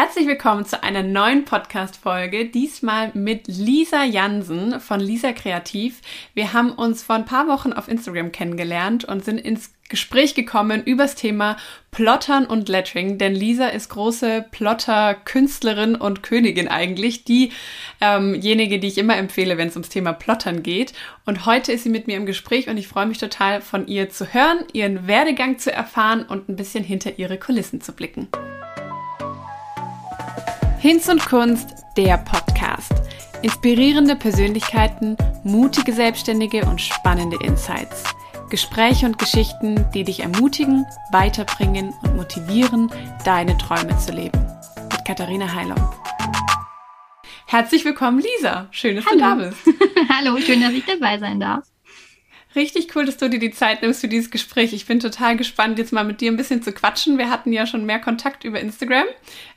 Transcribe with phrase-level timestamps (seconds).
[0.00, 6.02] Herzlich willkommen zu einer neuen Podcast-Folge, diesmal mit Lisa Jansen von Lisa Kreativ.
[6.34, 10.84] Wir haben uns vor ein paar Wochen auf Instagram kennengelernt und sind ins Gespräch gekommen
[10.84, 11.56] übers Thema
[11.90, 17.54] Plottern und Lettering, denn Lisa ist große Plotter-Künstlerin und Königin eigentlich, diejenige,
[18.00, 20.92] ähm die ich immer empfehle, wenn es ums Thema Plottern geht.
[21.26, 24.10] Und heute ist sie mit mir im Gespräch und ich freue mich total von ihr
[24.10, 28.28] zu hören, ihren Werdegang zu erfahren und ein bisschen hinter ihre Kulissen zu blicken.
[30.80, 32.92] Hinz und Kunst, der Podcast.
[33.42, 38.04] Inspirierende Persönlichkeiten, mutige Selbstständige und spannende Insights.
[38.48, 42.92] Gespräche und Geschichten, die dich ermutigen, weiterbringen und motivieren,
[43.24, 44.38] deine Träume zu leben.
[44.92, 45.80] Mit Katharina Heilung.
[47.46, 48.68] Herzlich willkommen, Lisa.
[48.70, 49.16] Schön, dass Hallo.
[49.16, 49.60] du da bist.
[50.08, 51.64] Hallo, schön, dass ich dabei sein darf.
[52.58, 54.72] Richtig cool, dass du dir die Zeit nimmst für dieses Gespräch.
[54.72, 57.16] Ich bin total gespannt, jetzt mal mit dir ein bisschen zu quatschen.
[57.16, 59.04] Wir hatten ja schon mehr Kontakt über Instagram.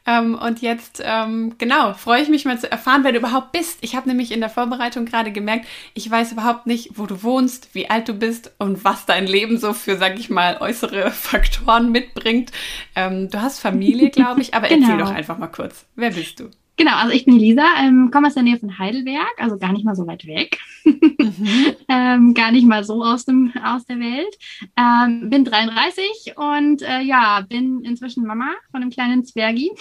[0.06, 3.80] Ähm, und jetzt, ähm, genau, freue ich mich mal zu erfahren, wer du überhaupt bist.
[3.82, 7.74] Ich habe nämlich in der Vorbereitung gerade gemerkt, ich weiß überhaupt nicht, wo du wohnst,
[7.74, 11.92] wie alt du bist und was dein Leben so für, sag ich mal, äußere Faktoren
[11.92, 12.52] mitbringt.
[12.96, 14.90] Ähm, du hast Familie, glaube ich, aber genau.
[14.90, 15.88] erzähl doch einfach mal kurz.
[15.96, 16.52] Wer bist du?
[16.78, 19.86] Genau, also ich bin Lisa, ähm, komme aus der Nähe von Heidelberg, also gar nicht
[19.86, 20.58] mal so weit weg.
[20.84, 21.76] Mhm.
[21.88, 24.36] ähm, gar nicht mal so aus, dem, aus der Welt.
[24.78, 29.72] Ähm, bin 33 und äh, ja, bin inzwischen Mama von einem kleinen Zwergi.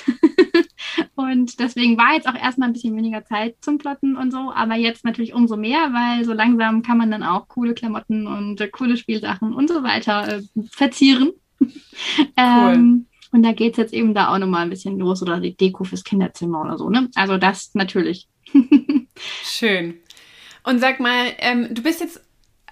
[1.15, 4.75] und deswegen war jetzt auch erstmal ein bisschen weniger Zeit zum Plotten und so, aber
[4.75, 8.69] jetzt natürlich umso mehr, weil so langsam kann man dann auch coole Klamotten und äh,
[8.69, 11.31] coole Spielsachen und so weiter äh, verzieren.
[12.17, 12.75] Cool.
[12.75, 15.57] Ähm, und da geht es jetzt eben da auch nochmal ein bisschen los oder die
[15.57, 17.09] Deko fürs Kinderzimmer oder so, ne?
[17.15, 18.29] Also das natürlich.
[19.45, 19.99] Schön.
[20.65, 22.21] Und sag mal, ähm, du bist jetzt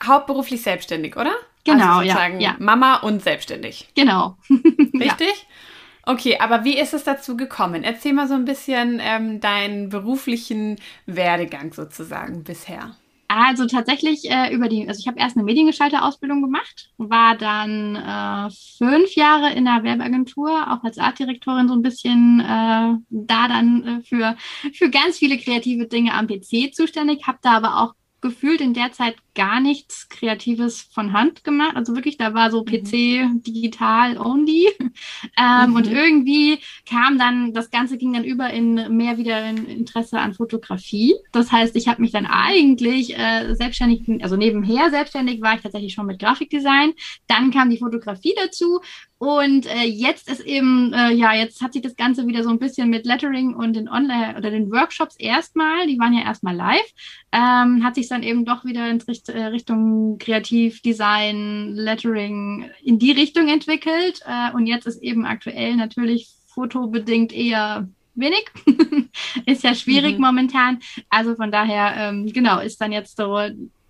[0.05, 1.33] hauptberuflich selbstständig, oder?
[1.65, 2.57] Genau, also sozusagen ja, ja.
[2.59, 3.89] Mama und selbstständig.
[3.95, 4.37] Genau.
[4.49, 5.21] Richtig?
[5.29, 6.13] Ja.
[6.13, 7.85] Okay, aber wie ist es dazu gekommen?
[7.85, 12.97] Erzähl mal so ein bisschen ähm, deinen beruflichen Werdegang sozusagen bisher.
[13.31, 18.51] Also tatsächlich äh, über die, also ich habe erst eine Mediengestalter-Ausbildung gemacht, war dann äh,
[18.79, 24.03] fünf Jahre in der Werbeagentur, auch als Artdirektorin so ein bisschen äh, da dann äh,
[24.03, 24.35] für,
[24.73, 28.93] für ganz viele kreative Dinge am PC zuständig, habe da aber auch gefühlt in der
[28.93, 31.77] Zeit gar nichts Kreatives von Hand gemacht.
[31.77, 33.43] Also wirklich, da war so PC mhm.
[33.47, 34.67] digital only.
[35.39, 35.77] ähm, mhm.
[35.77, 40.35] Und irgendwie kam dann, das Ganze ging dann über in mehr wieder in Interesse an
[40.35, 41.15] Fotografie.
[41.31, 45.95] Das heißt, ich habe mich dann eigentlich äh, selbstständig, also nebenher selbstständig war ich tatsächlich
[45.95, 46.95] schon mit Grafikdesign.
[47.29, 48.81] Dann kam die Fotografie dazu
[49.19, 52.61] und äh, jetzt ist eben, äh, ja, jetzt hat sich das Ganze wieder so ein
[52.61, 56.93] bisschen mit Lettering und den Online oder den Workshops erstmal, die waren ja erstmal live,
[57.33, 63.49] ähm, hat sich dann eben doch wieder in Äh, Richtung Kreativdesign, Lettering in die Richtung
[63.49, 64.21] entwickelt.
[64.27, 68.51] Äh, und jetzt ist eben aktuell natürlich fotobedingt eher wenig.
[69.47, 70.25] ist ja schwierig mhm.
[70.25, 70.81] momentan.
[71.09, 73.39] Also von daher, ähm, genau, ist dann jetzt so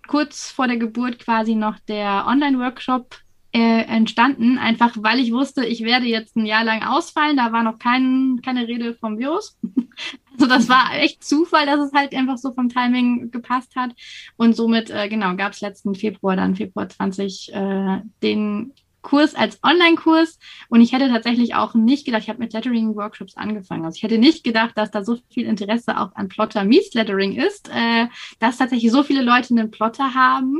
[0.07, 3.15] kurz vor der Geburt quasi noch der Online-Workshop
[3.51, 7.37] äh, entstanden, einfach weil ich wusste, ich werde jetzt ein Jahr lang ausfallen.
[7.37, 9.57] Da war noch kein, keine Rede vom Virus.
[10.33, 13.91] also das war echt Zufall, dass es halt einfach so vom Timing gepasst hat.
[14.37, 19.59] Und somit, äh, genau, gab es letzten Februar, dann Februar 20, äh, den Kurs als
[19.63, 20.37] Online-Kurs.
[20.69, 23.85] Und ich hätte tatsächlich auch nicht gedacht, ich habe mit Lettering-Workshops angefangen.
[23.85, 27.35] Also ich hätte nicht gedacht, dass da so viel Interesse auch an Plotter meets Lettering
[27.35, 28.07] ist, äh,
[28.39, 30.59] dass tatsächlich so viele Leute einen Plotter haben.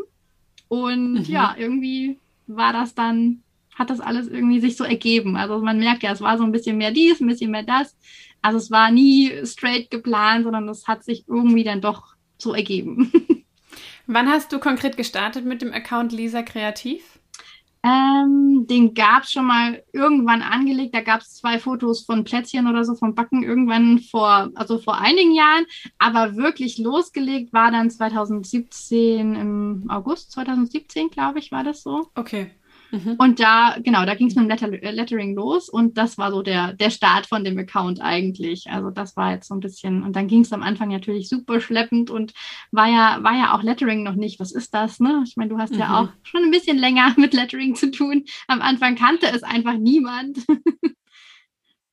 [0.67, 1.25] Und mhm.
[1.25, 2.17] ja, irgendwie
[2.49, 3.43] war das dann,
[3.75, 5.37] hat das alles irgendwie sich so ergeben.
[5.37, 7.95] Also man merkt ja, es war so ein bisschen mehr dies, ein bisschen mehr das.
[8.41, 13.11] Also es war nie straight geplant, sondern es hat sich irgendwie dann doch so ergeben.
[14.07, 17.18] Wann hast du konkret gestartet mit dem Account Lisa Kreativ?
[17.81, 20.93] Ähm, den gab es schon mal irgendwann angelegt.
[20.93, 24.99] Da gab es zwei Fotos von Plätzchen oder so vom Backen irgendwann vor, also vor
[24.99, 25.65] einigen Jahren.
[25.97, 32.07] Aber wirklich losgelegt war dann 2017, im August 2017, glaube ich, war das so.
[32.15, 32.51] Okay.
[32.91, 33.15] Mhm.
[33.17, 36.31] Und da, genau, da ging es mit dem Letter äh, Lettering los und das war
[36.31, 38.67] so der, der Start von dem Account eigentlich.
[38.69, 41.61] Also das war jetzt so ein bisschen, und dann ging es am Anfang natürlich super
[41.61, 42.33] schleppend und
[42.71, 44.39] war ja, war ja auch Lettering noch nicht.
[44.39, 45.23] Was ist das, ne?
[45.27, 45.79] Ich meine, du hast mhm.
[45.79, 48.25] ja auch schon ein bisschen länger mit Lettering zu tun.
[48.47, 50.39] Am Anfang kannte es einfach niemand.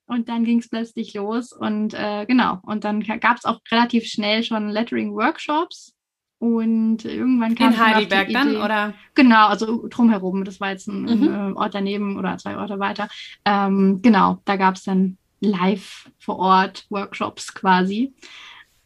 [0.08, 4.04] Und dann ging es plötzlich los und äh, genau, und dann gab es auch relativ
[4.06, 5.95] schnell schon Lettering-Workshops
[6.38, 8.94] und irgendwann kam In Heidelberg dann, oder?
[9.14, 10.44] Genau, also drumherum.
[10.44, 11.28] Das war jetzt ein, mhm.
[11.28, 13.08] ein Ort daneben oder zwei Orte weiter.
[13.44, 18.14] Ähm, genau, da gab es dann live vor Ort Workshops quasi.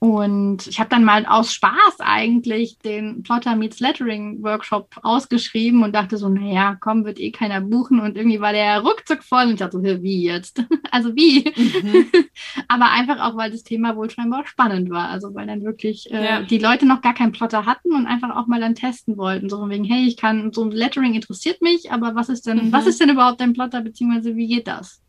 [0.01, 5.95] Und ich habe dann mal aus Spaß eigentlich den Plotter Meets Lettering Workshop ausgeschrieben und
[5.95, 8.01] dachte so, naja, komm, wird eh keiner buchen.
[8.01, 10.65] Und irgendwie war der ruckzuck voll und ich dachte so, wie jetzt?
[10.91, 11.45] also wie?
[11.55, 12.07] Mhm.
[12.69, 15.11] aber einfach auch, weil das Thema wohl scheinbar spannend war.
[15.11, 16.43] Also weil dann wirklich äh, ja.
[16.45, 19.51] die Leute noch gar keinen Plotter hatten und einfach auch mal dann testen wollten.
[19.51, 22.69] So von wegen, hey, ich kann, so ein Lettering interessiert mich, aber was ist denn,
[22.69, 22.73] mhm.
[22.73, 25.03] was ist denn überhaupt ein Plotter, beziehungsweise wie geht das?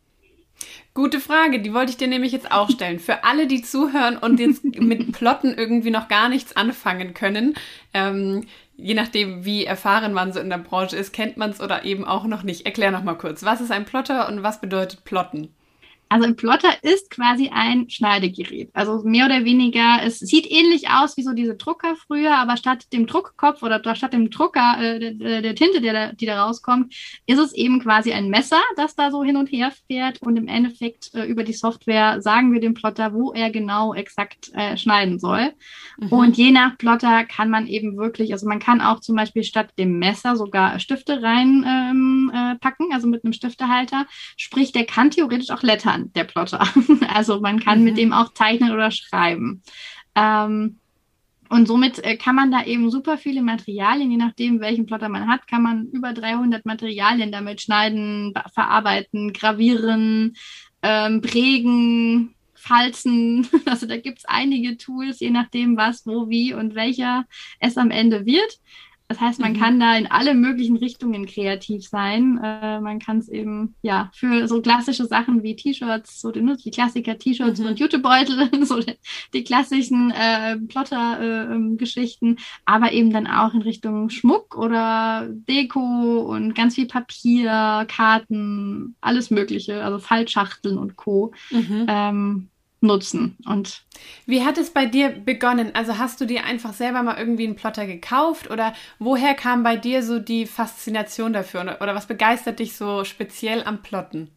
[0.94, 3.00] Gute Frage, die wollte ich dir nämlich jetzt auch stellen.
[3.00, 7.54] Für alle, die zuhören und jetzt mit Plotten irgendwie noch gar nichts anfangen können,
[7.94, 11.86] ähm, je nachdem, wie erfahren man so in der Branche ist, kennt man es oder
[11.86, 12.66] eben auch noch nicht.
[12.66, 15.54] Erklär noch mal kurz, was ist ein Plotter und was bedeutet Plotten?
[16.12, 18.70] Also ein Plotter ist quasi ein Schneidegerät.
[18.74, 22.92] Also mehr oder weniger, es sieht ähnlich aus wie so diese Drucker früher, aber statt
[22.92, 26.94] dem Druckkopf oder statt dem Drucker, äh, der, der, Tinte, der, die da rauskommt,
[27.28, 30.50] ist es eben quasi ein Messer, das da so hin und her fährt und im
[30.50, 35.18] Endeffekt äh, über die Software sagen wir dem Plotter, wo er genau exakt äh, schneiden
[35.18, 35.54] soll.
[35.98, 36.12] Mhm.
[36.12, 39.70] Und je nach Plotter kann man eben wirklich, also man kann auch zum Beispiel statt
[39.80, 44.08] dem Messer sogar Stifte reinpacken, ähm, äh, packen, also mit einem Stiftehalter.
[44.36, 46.68] Sprich, der kann theoretisch auch lettern kann, der Plotter.
[47.14, 47.86] also man kann mhm.
[47.86, 49.62] mit dem auch zeichnen oder schreiben.
[50.16, 50.78] Ähm,
[51.50, 55.28] und somit äh, kann man da eben super viele Materialien, je nachdem, welchen Plotter man
[55.28, 60.38] hat, kann man über 300 Materialien damit schneiden, verarbeiten, gravieren,
[60.82, 63.50] ähm, prägen, falzen.
[63.66, 67.26] Also da gibt es einige Tools, je nachdem, was, wo, wie und welcher
[67.60, 68.60] es am Ende wird.
[69.12, 69.60] Das heißt, man mhm.
[69.60, 72.40] kann da in alle möglichen Richtungen kreativ sein.
[72.42, 76.56] Äh, man kann es eben, ja, für so klassische Sachen wie T-Shirts, so die, ne,
[76.56, 77.66] die Klassiker-T-Shirts mhm.
[77.66, 78.94] und Jutebeutel, so die,
[79.34, 86.22] die klassischen äh, Plotter-Geschichten, äh, ähm, aber eben dann auch in Richtung Schmuck oder Deko
[86.34, 91.34] und ganz viel Papier, Karten, alles Mögliche, also Fallschachteln und Co.
[91.50, 91.86] Mhm.
[91.90, 92.51] Ähm,
[92.82, 93.38] nutzen.
[93.46, 93.84] Und
[94.26, 95.74] wie hat es bei dir begonnen?
[95.76, 99.78] Also hast du dir einfach selber mal irgendwie einen Plotter gekauft oder woher kam bei
[99.78, 104.30] dir so die Faszination dafür oder, was begeistert dich so speziell am Plotten?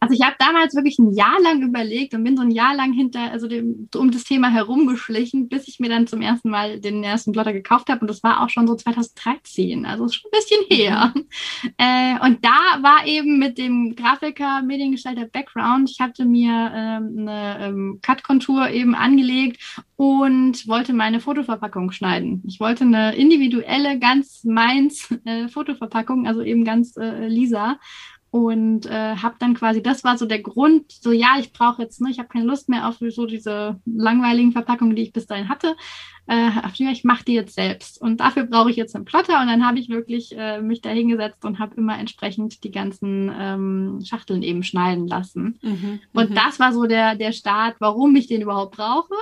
[0.00, 2.92] Also ich habe damals wirklich ein Jahr lang überlegt und bin so ein Jahr lang
[2.92, 7.02] hinter, also dem, um das Thema herumgeschlichen, bis ich mir dann zum ersten Mal den
[7.04, 8.00] ersten Plotter gekauft habe.
[8.00, 10.74] Und das war auch schon so 2013, also schon ein bisschen mhm.
[10.74, 11.14] her.
[11.14, 11.24] Mhm.
[11.78, 17.58] Äh, und da war eben mit dem Grafiker, Mediengestalter Background, ich hatte mir ähm, eine
[17.60, 22.42] ähm, Cut-Kontur eben angelegt und wollte meine Fotoverpackung schneiden.
[22.46, 27.78] Ich wollte eine individuelle, ganz meins äh, Fotoverpackung, also eben ganz äh, lisa
[28.32, 32.00] und äh, habe dann quasi, das war so der Grund, so ja, ich brauche jetzt,
[32.00, 35.50] ne, ich habe keine Lust mehr auf so diese langweiligen Verpackungen, die ich bis dahin
[35.50, 35.76] hatte.
[36.26, 36.48] Äh,
[36.78, 39.78] ich mache die jetzt selbst und dafür brauche ich jetzt einen Plotter und dann habe
[39.78, 44.62] ich wirklich äh, mich da hingesetzt und habe immer entsprechend die ganzen ähm, Schachteln eben
[44.62, 45.58] schneiden lassen.
[45.60, 46.34] Mhm, und mhm.
[46.34, 49.12] das war so der, der Start, warum ich den überhaupt brauche.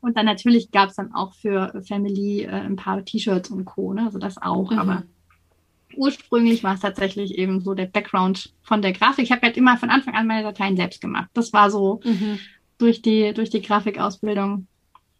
[0.00, 3.92] Und dann natürlich gab es dann auch für Family äh, ein paar T-Shirts und Co.
[3.92, 4.04] Ne?
[4.06, 4.78] Also das auch, mhm.
[4.78, 5.02] aber
[6.00, 9.24] ursprünglich war es tatsächlich eben so der Background von der Grafik.
[9.24, 11.28] Ich habe halt immer von Anfang an meine Dateien selbst gemacht.
[11.34, 12.38] Das war so mhm.
[12.78, 14.66] durch die, durch die Grafikausbildung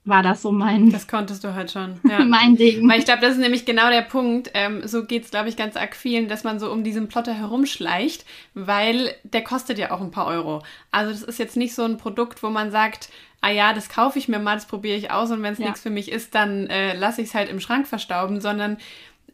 [0.05, 0.91] war das so mein.
[0.91, 2.00] Das konntest du halt schon.
[2.09, 2.25] Ja.
[2.25, 2.88] mein Ding.
[2.88, 4.50] Weil ich glaube, das ist nämlich genau der Punkt.
[4.55, 7.35] Ähm, so geht es, glaube ich, ganz arg vielen, dass man so um diesen Plotter
[7.35, 8.25] herumschleicht,
[8.55, 10.62] weil der kostet ja auch ein paar Euro.
[10.91, 13.11] Also das ist jetzt nicht so ein Produkt, wo man sagt,
[13.43, 15.67] ah ja, das kaufe ich mir mal, das probiere ich aus und wenn es ja.
[15.67, 18.79] nichts für mich ist, dann äh, lasse ich es halt im Schrank verstauben, sondern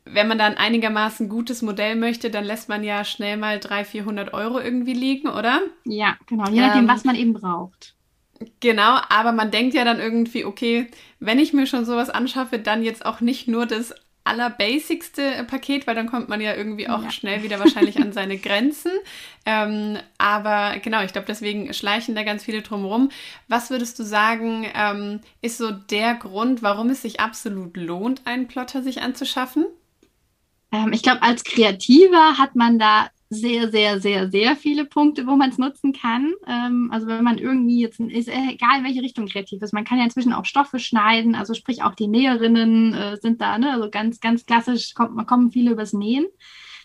[0.07, 4.35] wenn man dann einigermaßen gutes Modell möchte, dann lässt man ja schnell mal 300, 400
[4.35, 5.61] Euro irgendwie liegen, oder?
[5.85, 6.49] Ja, genau.
[6.49, 7.95] Je nachdem, ähm, was man eben braucht.
[8.61, 12.83] Genau, aber man denkt ja dann irgendwie, okay, wenn ich mir schon sowas anschaffe, dann
[12.83, 13.95] jetzt auch nicht nur das
[14.25, 17.11] allerbasicste Paket, weil dann kommt man ja irgendwie auch ja.
[17.11, 18.91] schnell wieder wahrscheinlich an seine Grenzen.
[19.45, 23.11] Ähm, aber genau, ich glaube, deswegen schleichen da ganz viele drumherum.
[23.49, 28.49] Was würdest du sagen, ähm, ist so der Grund, warum es sich absolut lohnt, einen
[28.49, 29.67] Plotter sich anzuschaffen?
[30.73, 35.35] Ähm, ich glaube, als Kreativer hat man da sehr, sehr, sehr, sehr viele Punkte, wo
[35.35, 36.33] man es nutzen kann.
[36.47, 39.99] Ähm, also wenn man irgendwie jetzt, ist egal in welche Richtung kreativ ist, man kann
[39.99, 43.73] ja inzwischen auch Stoffe schneiden, also sprich auch die Näherinnen äh, sind da, ne?
[43.73, 46.27] also ganz, ganz klassisch kommt, kommen viele übers Nähen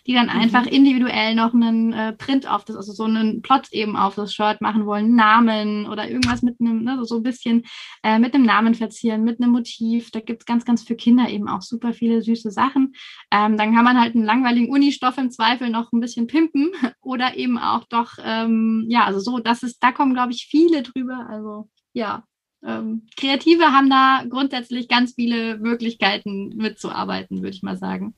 [0.06, 0.32] die dann mhm.
[0.32, 4.34] einfach individuell noch einen äh, Print auf das, also so einen Plot eben auf das
[4.34, 7.64] Shirt machen wollen, Namen oder irgendwas mit einem, ne, so ein bisschen
[8.02, 10.10] äh, mit einem Namen verzieren, mit einem Motiv.
[10.10, 12.94] Da gibt es ganz, ganz für Kinder eben auch super viele süße Sachen.
[13.30, 17.36] Ähm, dann kann man halt einen langweiligen Unistoff im Zweifel noch ein bisschen pimpen oder
[17.36, 21.26] eben auch doch, ähm, ja, also so, das ist, da kommen, glaube ich, viele drüber.
[21.28, 22.24] Also ja,
[22.64, 28.14] ähm, Kreative haben da grundsätzlich ganz viele Möglichkeiten mitzuarbeiten, würde ich mal sagen.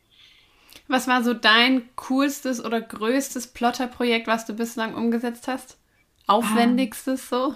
[0.87, 5.79] Was war so dein coolstes oder größtes Plotterprojekt, was du bislang umgesetzt hast?
[6.27, 7.55] Aufwendigstes so?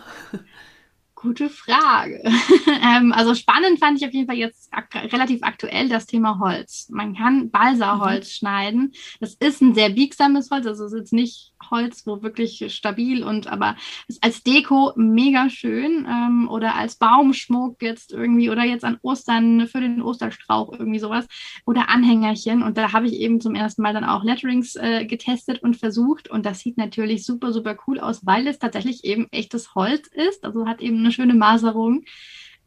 [1.15, 2.23] Gute Frage.
[2.83, 6.89] ähm, also spannend fand ich auf jeden Fall jetzt ak relativ aktuell das Thema Holz.
[6.91, 8.31] Man kann Balsaholz mhm.
[8.31, 8.93] schneiden.
[9.19, 13.23] Das ist ein sehr biegsames Holz, also es ist jetzt nicht Holz, wo wirklich stabil
[13.23, 13.77] und aber
[14.21, 19.81] als Deko mega schön ähm, oder als Baumschmuck jetzt irgendwie oder jetzt an Ostern für
[19.81, 21.27] den Osterstrauch irgendwie sowas
[21.67, 22.63] oder Anhängerchen.
[22.63, 26.31] Und da habe ich eben zum ersten Mal dann auch Letterings äh, getestet und versucht.
[26.31, 30.45] Und das sieht natürlich super, super cool aus, weil es tatsächlich eben echtes Holz ist,
[30.45, 32.05] also hat eben eine schöne Maserung.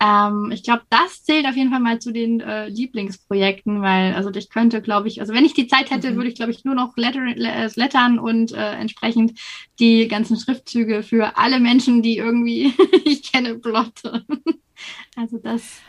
[0.01, 4.31] Ähm, ich glaube, das zählt auf jeden Fall mal zu den äh, Lieblingsprojekten, weil also
[4.31, 6.15] ich könnte, glaube ich, also wenn ich die Zeit hätte, mhm.
[6.15, 9.39] würde ich, glaube ich, nur noch Letter, äh, lettern und äh, entsprechend
[9.79, 12.73] die ganzen Schriftzüge für alle Menschen, die irgendwie
[13.05, 14.25] ich kenne, plotte.
[15.15, 15.81] also das.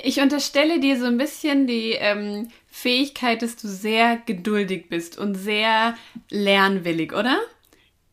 [0.00, 5.34] Ich unterstelle dir so ein bisschen die ähm, Fähigkeit, dass du sehr geduldig bist und
[5.34, 5.96] sehr
[6.30, 7.38] lernwillig, oder?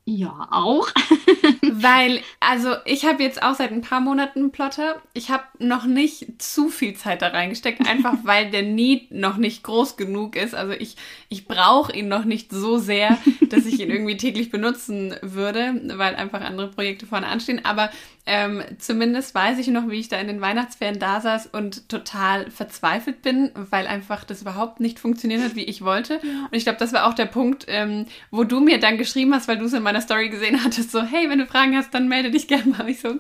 [0.05, 0.89] Ja, auch.
[1.72, 5.01] Weil, also ich habe jetzt auch seit ein paar Monaten einen Plotter.
[5.13, 9.63] Ich habe noch nicht zu viel Zeit da reingesteckt, einfach weil der Need noch nicht
[9.63, 10.55] groß genug ist.
[10.55, 10.98] Also ich,
[11.29, 13.17] ich brauche ihn noch nicht so sehr,
[13.50, 17.63] dass ich ihn irgendwie täglich benutzen würde, weil einfach andere Projekte vorne anstehen.
[17.63, 17.89] Aber
[18.25, 22.49] ähm, zumindest weiß ich noch, wie ich da in den Weihnachtsferien da saß und total
[22.49, 26.19] verzweifelt bin, weil einfach das überhaupt nicht funktioniert hat, wie ich wollte.
[26.19, 29.49] Und ich glaube, das war auch der Punkt, ähm, wo du mir dann geschrieben hast,
[29.49, 32.07] weil du es in meiner Story gesehen hattest, so, hey, wenn du Fragen hast, dann
[32.07, 32.87] melde dich gerne mal.
[32.87, 33.15] Ich so,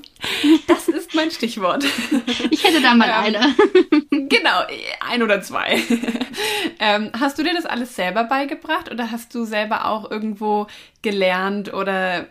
[0.67, 1.83] das ist mein Stichwort.
[2.49, 3.55] Ich hätte da mal ähm, eine.
[4.29, 4.61] genau,
[5.09, 5.81] ein oder zwei.
[6.79, 10.67] ähm, hast du dir das alles selber beigebracht oder hast du selber auch irgendwo
[11.03, 12.27] gelernt oder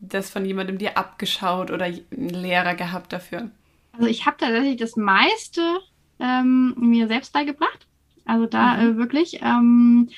[0.00, 3.50] das von jemandem dir abgeschaut oder einen Lehrer gehabt dafür?
[3.92, 5.62] Also ich habe tatsächlich das meiste
[6.20, 7.86] ähm, mir selbst beigebracht.
[8.24, 8.82] Also da mhm.
[8.82, 9.40] äh, wirklich.
[9.42, 10.10] Ähm,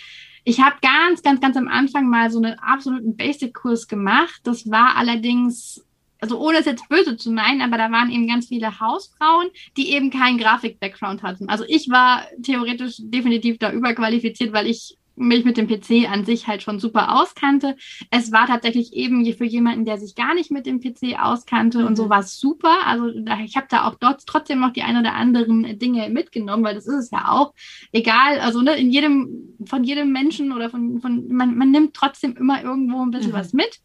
[0.44, 4.40] ich habe ganz, ganz, ganz am Anfang mal so einen absoluten Basic-Kurs gemacht.
[4.42, 5.84] Das war allerdings,
[6.20, 9.90] also ohne es jetzt böse zu meinen, aber da waren eben ganz viele Hausfrauen, die
[9.92, 11.48] eben keinen Grafik-Background hatten.
[11.48, 16.46] Also ich war theoretisch definitiv da überqualifiziert, weil ich mich mit dem PC an sich
[16.46, 17.76] halt schon super auskannte.
[18.10, 21.86] Es war tatsächlich eben für jemanden, der sich gar nicht mit dem PC auskannte mhm.
[21.86, 22.10] und so mhm.
[22.10, 22.86] war es super.
[22.86, 23.08] Also
[23.44, 26.86] ich habe da auch dort trotzdem noch die ein oder anderen Dinge mitgenommen, weil das
[26.86, 27.54] ist es ja auch.
[27.92, 32.36] Egal, also ne, in jedem, von jedem Menschen oder von, von man, man nimmt trotzdem
[32.36, 33.36] immer irgendwo ein bisschen mhm.
[33.36, 33.80] was mit.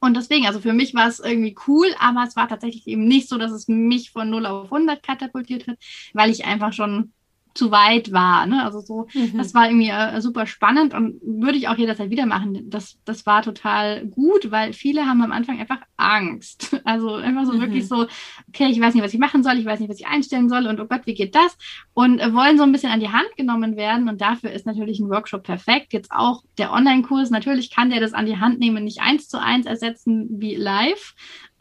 [0.00, 3.28] Und deswegen, also für mich war es irgendwie cool, aber es war tatsächlich eben nicht
[3.28, 5.78] so, dass es mich von 0 auf 100 katapultiert hat,
[6.12, 7.12] weil ich einfach schon
[7.54, 8.46] zu weit war.
[8.46, 8.62] Ne?
[8.62, 9.36] Also so, mhm.
[9.36, 12.70] das war irgendwie äh, super spannend und würde ich auch jederzeit wieder machen.
[12.70, 16.76] Das, das war total gut, weil viele haben am Anfang einfach Angst.
[16.84, 17.60] Also einfach so mhm.
[17.60, 18.06] wirklich so,
[18.48, 20.66] okay, ich weiß nicht, was ich machen soll, ich weiß nicht, was ich einstellen soll
[20.66, 21.56] und oh Gott, wie geht das?
[21.94, 24.98] Und äh, wollen so ein bisschen an die Hand genommen werden und dafür ist natürlich
[24.98, 25.92] ein Workshop perfekt.
[25.92, 29.40] Jetzt auch der Online-Kurs, natürlich kann der das an die Hand nehmen, nicht eins zu
[29.40, 31.14] eins ersetzen wie live,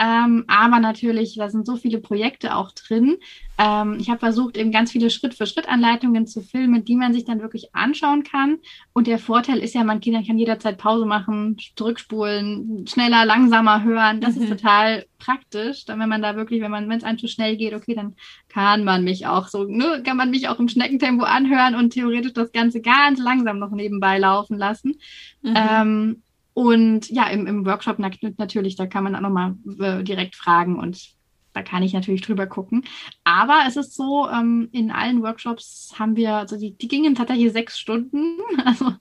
[0.03, 3.17] ähm, aber natürlich, da sind so viele Projekte auch drin.
[3.59, 7.75] Ähm, ich habe versucht, eben ganz viele Schritt-für-Schritt-Anleitungen zu filmen, die man sich dann wirklich
[7.75, 8.57] anschauen kann.
[8.93, 14.21] Und der Vorteil ist ja, man kann, kann jederzeit Pause machen, zurückspulen, schneller, langsamer hören.
[14.21, 14.41] Das mhm.
[14.41, 15.85] ist total praktisch.
[15.85, 18.15] Dann, wenn man da wirklich, wenn man, wenn es einem zu schnell geht, okay, dann
[18.49, 22.33] kann man mich auch so, ne, kann man mich auch im Schneckentempo anhören und theoretisch
[22.33, 24.95] das Ganze ganz langsam noch nebenbei laufen lassen.
[25.43, 25.53] Mhm.
[25.55, 30.79] Ähm, und ja, im, im Workshop natürlich, da kann man auch nochmal äh, direkt fragen
[30.79, 31.15] und
[31.53, 32.83] da kann ich natürlich drüber gucken.
[33.23, 37.51] Aber es ist so, ähm, in allen Workshops haben wir, also die, die gingen tatsächlich
[37.51, 38.93] sechs Stunden, also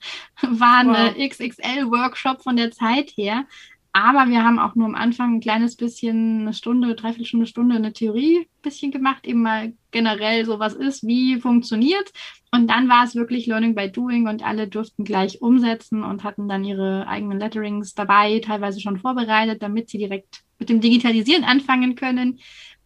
[0.43, 1.29] war eine wow.
[1.29, 3.45] XXL-Workshop von der Zeit her.
[3.93, 7.93] Aber wir haben auch nur am Anfang ein kleines bisschen, eine Stunde, dreiviertel Stunde, eine
[7.93, 12.13] Theorie bisschen gemacht, eben mal generell so was ist, wie funktioniert.
[12.53, 16.49] Und dann war es wirklich Learning by Doing und alle durften gleich umsetzen und hatten
[16.49, 21.97] dann ihre eigenen Letterings dabei, teilweise schon vorbereitet, damit sie direkt mit dem Digitalisieren anfangen
[21.97, 22.39] können.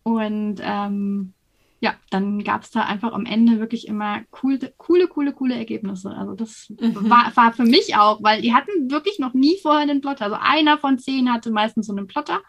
[0.03, 1.35] Und ähm,
[1.81, 6.11] ja, dann gab es da einfach am Ende wirklich immer coole, coole, coole, coole Ergebnisse.
[6.11, 7.11] Also das mhm.
[7.11, 10.25] war, war für mich auch, weil die hatten wirklich noch nie vorher einen Plotter.
[10.25, 12.41] Also einer von zehn hatte meistens so einen Plotter,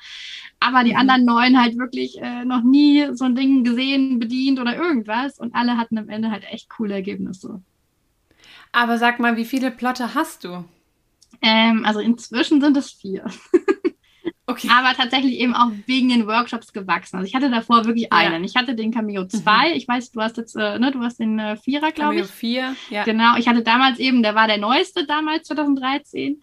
[0.60, 1.00] aber die mhm.
[1.00, 5.38] anderen neun halt wirklich äh, noch nie so ein Ding gesehen, bedient oder irgendwas.
[5.38, 7.62] Und alle hatten am Ende halt echt coole Ergebnisse.
[8.72, 10.64] Aber sag mal, wie viele Plotter hast du?
[11.42, 13.26] Ähm, also inzwischen sind es vier.
[14.48, 14.70] Okay.
[14.72, 17.18] Aber tatsächlich eben auch wegen den Workshops gewachsen.
[17.18, 18.18] Also ich hatte davor wirklich ja.
[18.18, 18.44] einen.
[18.44, 19.70] Ich hatte den Cameo 2.
[19.70, 19.76] Mhm.
[19.76, 22.22] Ich weiß, du hast jetzt, äh, ne, du hast den äh, Vierer, glaube ich.
[22.22, 23.04] Cameo 4, ja.
[23.06, 23.38] Genau.
[23.38, 26.42] Ich hatte damals eben, der war der neueste damals, 2013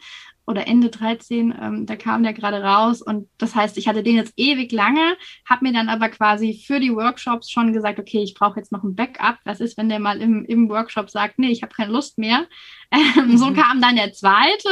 [0.53, 4.17] oder Ende 13, ähm, da kam der gerade raus und das heißt, ich hatte den
[4.17, 5.17] jetzt ewig lange,
[5.49, 8.85] habe mir dann aber quasi für die Workshops schon gesagt, okay, ich brauche jetzt noch
[8.85, 9.39] ein Backup.
[9.45, 12.47] Was ist, wenn der mal im, im Workshop sagt, nee, ich habe keine Lust mehr.
[12.95, 13.37] Ähm, mhm.
[13.39, 14.69] So kam dann der zweite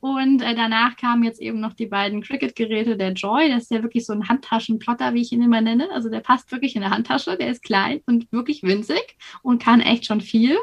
[0.00, 3.82] und äh, danach kamen jetzt eben noch die beiden Cricket-Geräte, der Joy, das ist ja
[3.82, 5.88] wirklich so ein Handtaschenplotter, wie ich ihn immer nenne.
[5.90, 9.80] Also der passt wirklich in eine Handtasche, der ist klein und wirklich winzig und kann
[9.80, 10.58] echt schon viel.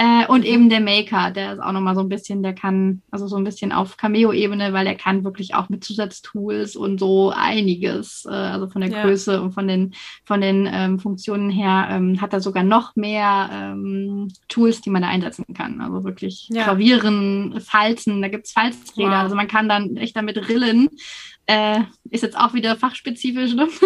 [0.00, 3.26] Äh, und eben der Maker, der ist auch nochmal so ein bisschen, der kann, also
[3.26, 8.24] so ein bisschen auf Cameo-Ebene, weil er kann wirklich auch mit Zusatztools und so einiges,
[8.24, 9.02] äh, also von der ja.
[9.02, 13.50] Größe und von den, von den ähm, Funktionen her, ähm, hat er sogar noch mehr
[13.52, 15.80] ähm, Tools, die man da einsetzen kann.
[15.80, 16.66] Also wirklich ja.
[16.66, 19.22] gravieren, falzen, da gibt's Falzräder, wow.
[19.24, 20.90] also man kann dann echt damit rillen
[21.48, 23.68] äh, ist jetzt auch wieder fachspezifisch, ne?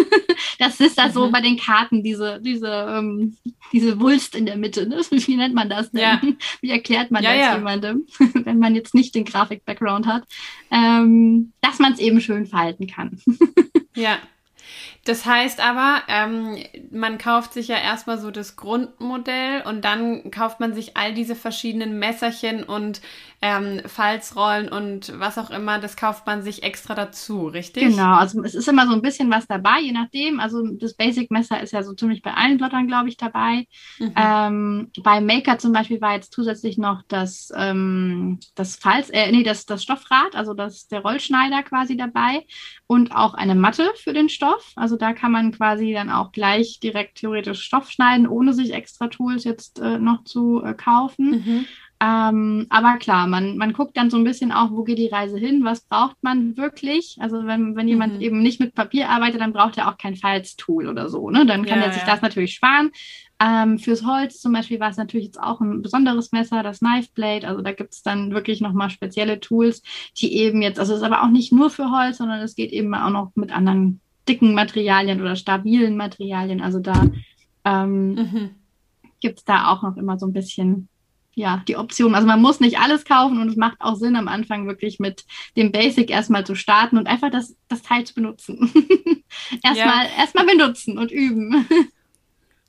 [0.59, 1.11] Das ist da mhm.
[1.11, 3.37] so bei den Karten, diese, diese, ähm,
[3.71, 4.97] diese Wulst in der Mitte, ne?
[5.09, 6.01] Wie nennt man das denn?
[6.01, 6.21] Ja.
[6.61, 7.55] Wie erklärt man ja, das ja.
[7.55, 10.25] jemandem, wenn man jetzt nicht den Grafik-Background hat?
[10.71, 13.19] Ähm, dass man es eben schön verhalten kann.
[13.95, 14.19] ja.
[15.05, 16.57] Das heißt aber, ähm,
[16.89, 21.35] man kauft sich ja erstmal so das Grundmodell und dann kauft man sich all diese
[21.35, 23.01] verschiedenen Messerchen und
[23.41, 27.83] ähm, Falzrollen und was auch immer, das kauft man sich extra dazu, richtig?
[27.83, 30.39] Genau, also es ist immer so ein bisschen was dabei, je nachdem.
[30.39, 33.67] Also das Basic-Messer ist ja so ziemlich bei allen Plottern, glaube ich, dabei.
[33.99, 34.13] Mhm.
[34.15, 39.43] Ähm, bei Maker zum Beispiel war jetzt zusätzlich noch das, ähm, das Falz, äh, nee,
[39.43, 42.45] das, das Stoffrad, also das, der Rollschneider quasi dabei
[42.87, 44.71] und auch eine Matte für den Stoff.
[44.77, 49.07] Also da kann man quasi dann auch gleich direkt theoretisch Stoff schneiden, ohne sich extra
[49.07, 51.31] Tools jetzt äh, noch zu äh, kaufen.
[51.31, 51.65] Mhm.
[52.03, 55.37] Ähm, aber klar, man, man guckt dann so ein bisschen auch, wo geht die Reise
[55.37, 57.15] hin, was braucht man wirklich.
[57.21, 58.21] Also wenn, wenn jemand mhm.
[58.21, 61.29] eben nicht mit Papier arbeitet, dann braucht er auch kein Files-Tool oder so.
[61.29, 61.45] Ne?
[61.45, 62.09] Dann kann ja, er sich ja.
[62.09, 62.91] das natürlich sparen.
[63.39, 67.09] Ähm, fürs Holz zum Beispiel war es natürlich jetzt auch ein besonderes Messer, das Knife
[67.13, 67.47] Blade.
[67.47, 69.81] Also da gibt es dann wirklich nochmal spezielle Tools,
[70.17, 72.71] die eben jetzt, also es ist aber auch nicht nur für Holz, sondern es geht
[72.71, 76.61] eben auch noch mit anderen dicken Materialien oder stabilen Materialien.
[76.61, 77.09] Also da
[77.65, 78.49] ähm, mhm.
[79.19, 80.87] gibt es da auch noch immer so ein bisschen
[81.35, 82.15] ja, die Option.
[82.15, 85.25] Also man muss nicht alles kaufen und es macht auch Sinn, am Anfang wirklich mit
[85.57, 88.71] dem Basic erstmal zu starten und einfach das, das Teil zu benutzen.
[89.63, 90.09] erstmal, ja.
[90.17, 91.67] erstmal benutzen und üben.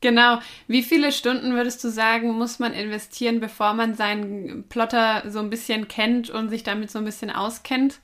[0.01, 0.39] Genau.
[0.69, 5.49] Wie viele Stunden würdest du sagen, muss man investieren, bevor man seinen Plotter so ein
[5.49, 8.01] bisschen kennt und sich damit so ein bisschen auskennt?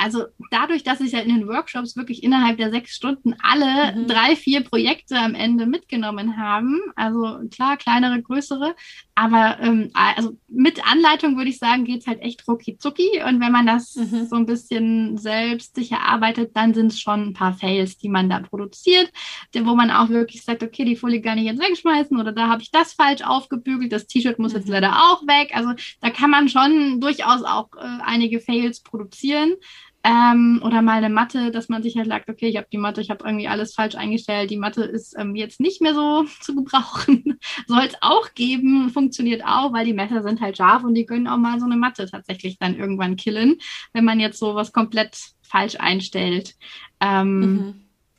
[0.00, 4.06] Also dadurch, dass ich ja in den Workshops wirklich innerhalb der sechs Stunden alle mhm.
[4.06, 8.74] drei, vier Projekte am Ende mitgenommen haben, also klar, kleinere, größere,
[9.14, 13.40] aber ähm, also mit Anleitung würde ich sagen, geht es halt echt rucki zucki und
[13.40, 14.26] wenn man das mhm.
[14.26, 18.30] so ein bisschen selbst sich erarbeitet, dann sind es schon ein paar Fails, die man
[18.30, 19.12] da produziert,
[19.54, 22.62] wo man auch wirklich sagt, okay, die Folie kann ich jetzt wegschmeißen oder da habe
[22.62, 24.60] ich das falsch aufgebügelt, das T-Shirt muss mhm.
[24.60, 29.54] jetzt leider auch weg, also da kann man schon durchaus auch äh, einige Fails produzieren.
[30.02, 33.02] Ähm, oder mal eine Matte, dass man sich halt sagt, okay, ich habe die Matte,
[33.02, 36.54] ich habe irgendwie alles falsch eingestellt, die Matte ist ähm, jetzt nicht mehr so zu
[36.54, 37.38] gebrauchen.
[37.66, 41.28] Soll es auch geben, funktioniert auch, weil die Messer sind halt scharf und die können
[41.28, 43.58] auch mal so eine Matte tatsächlich dann irgendwann killen,
[43.92, 46.54] wenn man jetzt so was komplett falsch einstellt.
[47.00, 47.74] Ähm, mhm.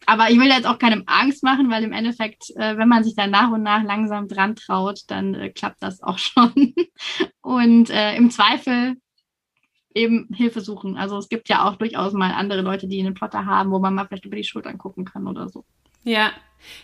[0.05, 3.15] Aber ich will jetzt auch keinem Angst machen, weil im Endeffekt, äh, wenn man sich
[3.15, 6.75] dann nach und nach langsam dran traut, dann äh, klappt das auch schon.
[7.41, 8.97] und äh, im Zweifel
[9.93, 10.97] eben Hilfe suchen.
[10.97, 13.93] Also es gibt ja auch durchaus mal andere Leute, die einen Plotter haben, wo man
[13.93, 15.63] mal vielleicht über die Schultern gucken kann oder so.
[16.03, 16.31] Ja,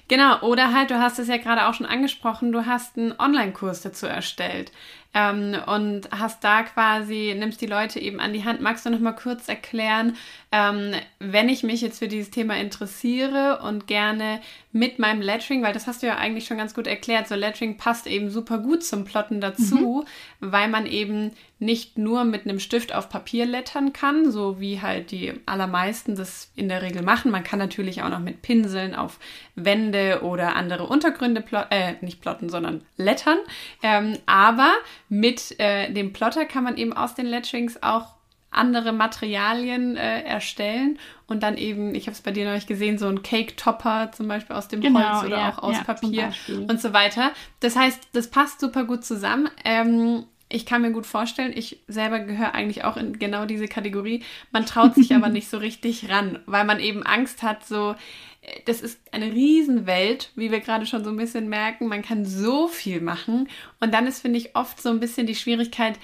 [0.08, 0.42] genau.
[0.42, 4.06] Oder halt, du hast es ja gerade auch schon angesprochen, du hast einen Online-Kurs dazu
[4.06, 4.72] erstellt
[5.14, 8.62] ähm, und hast da quasi, nimmst die Leute eben an die Hand.
[8.62, 10.16] Magst du noch mal kurz erklären,
[10.52, 14.40] ähm, wenn ich mich jetzt für dieses Thema interessiere und gerne
[14.72, 17.78] mit meinem Lettering, weil das hast du ja eigentlich schon ganz gut erklärt, so Lettering
[17.78, 20.06] passt eben super gut zum Plotten dazu,
[20.40, 20.52] mhm.
[20.52, 25.10] weil man eben nicht nur mit einem Stift auf Papier lettern kann, so wie halt
[25.12, 27.32] die allermeisten das in der Regel machen.
[27.32, 29.20] Man kann natürlich auch noch mit Pinseln auf
[29.56, 33.40] Wände oder andere Untergründe, plot äh, nicht plotten, sondern lettern.
[33.82, 34.72] Ähm, aber
[35.10, 38.18] mit äh, dem Plotter kann man eben aus den Letterings auch
[38.50, 43.08] andere Materialien äh, erstellen und dann eben, ich habe es bei dir neulich gesehen, so
[43.08, 46.82] ein Cake-Topper zum Beispiel aus dem genau, Holz oder ja, auch aus ja, Papier und
[46.82, 47.32] so weiter.
[47.60, 49.50] Das heißt, das passt super gut zusammen.
[49.66, 54.24] Ähm, ich kann mir gut vorstellen, ich selber gehöre eigentlich auch in genau diese Kategorie.
[54.52, 57.96] Man traut sich aber nicht so richtig ran, weil man eben Angst hat, so,
[58.66, 61.88] das ist eine Riesenwelt, wie wir gerade schon so ein bisschen merken.
[61.88, 63.50] Man kann so viel machen.
[63.80, 66.00] Und dann ist, finde ich, oft so ein bisschen die Schwierigkeit,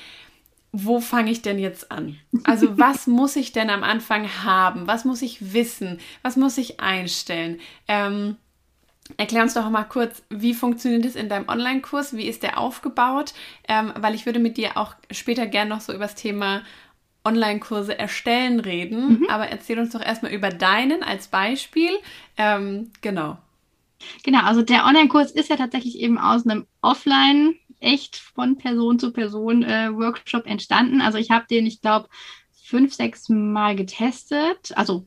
[0.72, 2.18] wo fange ich denn jetzt an?
[2.44, 4.88] Also was muss ich denn am Anfang haben?
[4.88, 6.00] Was muss ich wissen?
[6.22, 7.60] Was muss ich einstellen?
[7.88, 8.38] Ähm,
[9.18, 12.16] Erklär uns doch mal kurz, wie funktioniert es in deinem Online-Kurs?
[12.16, 13.34] Wie ist der aufgebaut?
[13.68, 16.62] Ähm, weil ich würde mit dir auch später gerne noch so über das Thema
[17.26, 19.20] Online-Kurse erstellen reden.
[19.20, 19.30] Mhm.
[19.30, 21.92] Aber erzähl uns doch erstmal über deinen als Beispiel.
[22.38, 23.38] Ähm, genau.
[24.24, 29.12] Genau, also der Online-Kurs ist ja tatsächlich eben aus einem Offline, echt von Person zu
[29.12, 31.02] Person äh, Workshop entstanden.
[31.02, 32.08] Also ich habe den, ich glaube,
[32.52, 34.72] fünf, sechs Mal getestet.
[34.76, 35.06] Also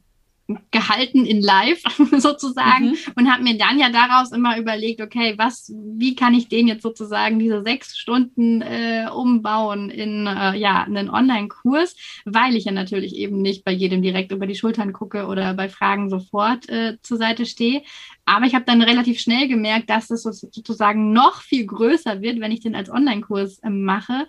[0.71, 1.83] gehalten in live
[2.19, 2.97] sozusagen mhm.
[3.17, 6.83] und habe mir dann ja daraus immer überlegt, okay, was, wie kann ich den jetzt
[6.83, 13.17] sozusagen diese sechs Stunden äh, umbauen in äh, ja einen Online-Kurs, weil ich ja natürlich
[13.17, 17.17] eben nicht bei jedem direkt über die Schultern gucke oder bei Fragen sofort äh, zur
[17.17, 17.83] Seite stehe.
[18.25, 22.53] Aber ich habe dann relativ schnell gemerkt, dass es sozusagen noch viel größer wird, wenn
[22.53, 24.27] ich den als Online-Kurs äh, mache,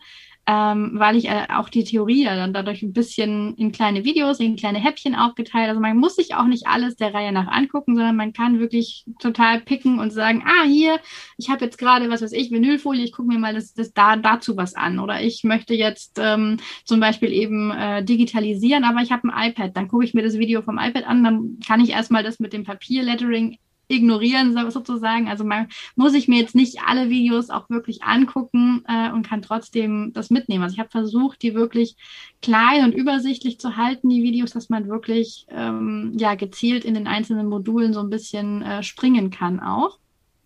[0.50, 4.40] ähm, weil ich äh, auch die Theorie ja dann dadurch ein bisschen in kleine Videos,
[4.40, 5.68] in kleine Häppchen aufgeteilt.
[5.68, 9.04] Also man muss sich auch nicht alles der Reihe nach angucken, sondern man kann wirklich
[9.20, 11.02] total picken und sagen, ah, hier,
[11.38, 14.16] ich habe jetzt gerade, was weiß ich, Vinylfolie, ich gucke mir mal das, das da,
[14.16, 15.00] dazu was an.
[15.00, 19.76] Oder ich möchte jetzt ähm, zum Beispiel eben äh, digitalisieren, aber ich habe ein iPad.
[19.76, 22.54] Dann gucke ich mir das Video vom iPad an, dann kann ich erstmal das mit
[22.54, 23.58] dem Papierlettering
[23.88, 25.28] ignorieren sozusagen.
[25.28, 29.42] Also man muss ich mir jetzt nicht alle Videos auch wirklich angucken äh, und kann
[29.42, 30.64] trotzdem das mitnehmen.
[30.64, 31.96] Also ich habe versucht, die wirklich
[32.42, 37.08] klein und übersichtlich zu halten, die Videos, dass man wirklich ähm, ja gezielt in den
[37.08, 40.00] einzelnen Modulen so ein bisschen äh, springen kann auch.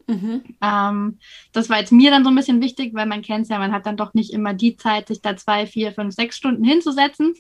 [0.08, 0.44] Mhm.
[0.62, 1.20] Ähm,
[1.54, 3.72] das war jetzt mir dann so ein bisschen wichtig, weil man kennt es ja, man
[3.72, 7.34] hat dann doch nicht immer die Zeit, sich da zwei, vier, fünf, sechs Stunden hinzusetzen.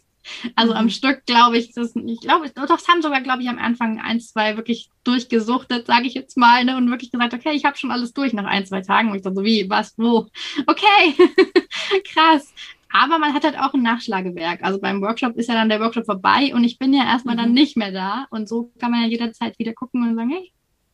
[0.56, 0.80] Also mhm.
[0.80, 4.20] am Stück glaube ich, das, ich glaube, das haben sogar, glaube ich, am Anfang ein,
[4.20, 7.92] zwei wirklich durchgesuchtet, sage ich jetzt mal, ne, und wirklich gesagt, okay, ich habe schon
[7.92, 9.10] alles durch nach ein, zwei Tagen.
[9.10, 10.28] Und ich dachte so, wie, was, wo?
[10.68, 11.16] Okay,
[12.14, 12.54] krass.
[12.94, 14.64] Aber man hat halt auch ein Nachschlagewerk.
[14.64, 17.40] Also beim Workshop ist ja dann der Workshop vorbei und ich bin ja erstmal mhm.
[17.40, 18.28] dann nicht mehr da.
[18.30, 20.52] Und so kann man ja jederzeit wieder gucken und sagen, hey,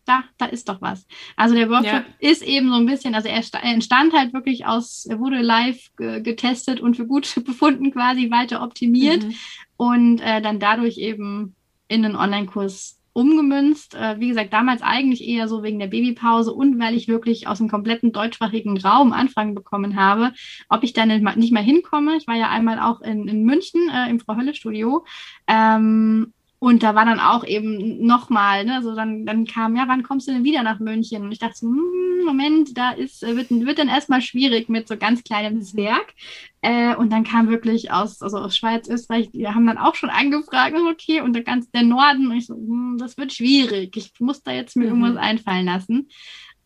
[0.08, 1.06] da, da ist doch was.
[1.36, 2.30] Also der Workshop ja.
[2.30, 6.80] ist eben so ein bisschen, also er, entstand halt wirklich aus, er wurde live getestet
[6.80, 9.34] und für gut befunden quasi weiter optimiert mhm.
[9.78, 11.56] und äh, dann dadurch eben
[11.88, 13.96] in einen Online-Kurs umgemünzt.
[13.96, 17.58] Äh, wie gesagt, damals eigentlich eher so wegen der Babypause und weil ich wirklich aus
[17.58, 20.34] dem kompletten deutschsprachigen Raum Anfragen bekommen habe,
[20.70, 22.16] ob ich dann nicht mal hinkomme.
[22.18, 25.04] Ich war ja einmal auch in, in München äh, im Frau Hölle Studio.
[25.48, 30.02] Ähm, und da war dann auch eben nochmal, ne, so dann, dann kam, ja, wann
[30.02, 31.22] kommst du denn wieder nach München?
[31.22, 34.88] Und ich dachte so, hm, Moment, da ist, äh, wird, wird dann erstmal schwierig mit
[34.88, 36.16] so ganz kleinem Zwerg.
[36.62, 40.10] Äh, und dann kam wirklich aus, also aus Schweiz, Österreich, die haben dann auch schon
[40.10, 42.32] angefragt, okay, und der ganz der Norden.
[42.32, 43.96] Und ich so, hm, das wird schwierig.
[43.96, 45.04] Ich muss da jetzt mir mhm.
[45.04, 46.10] irgendwas einfallen lassen.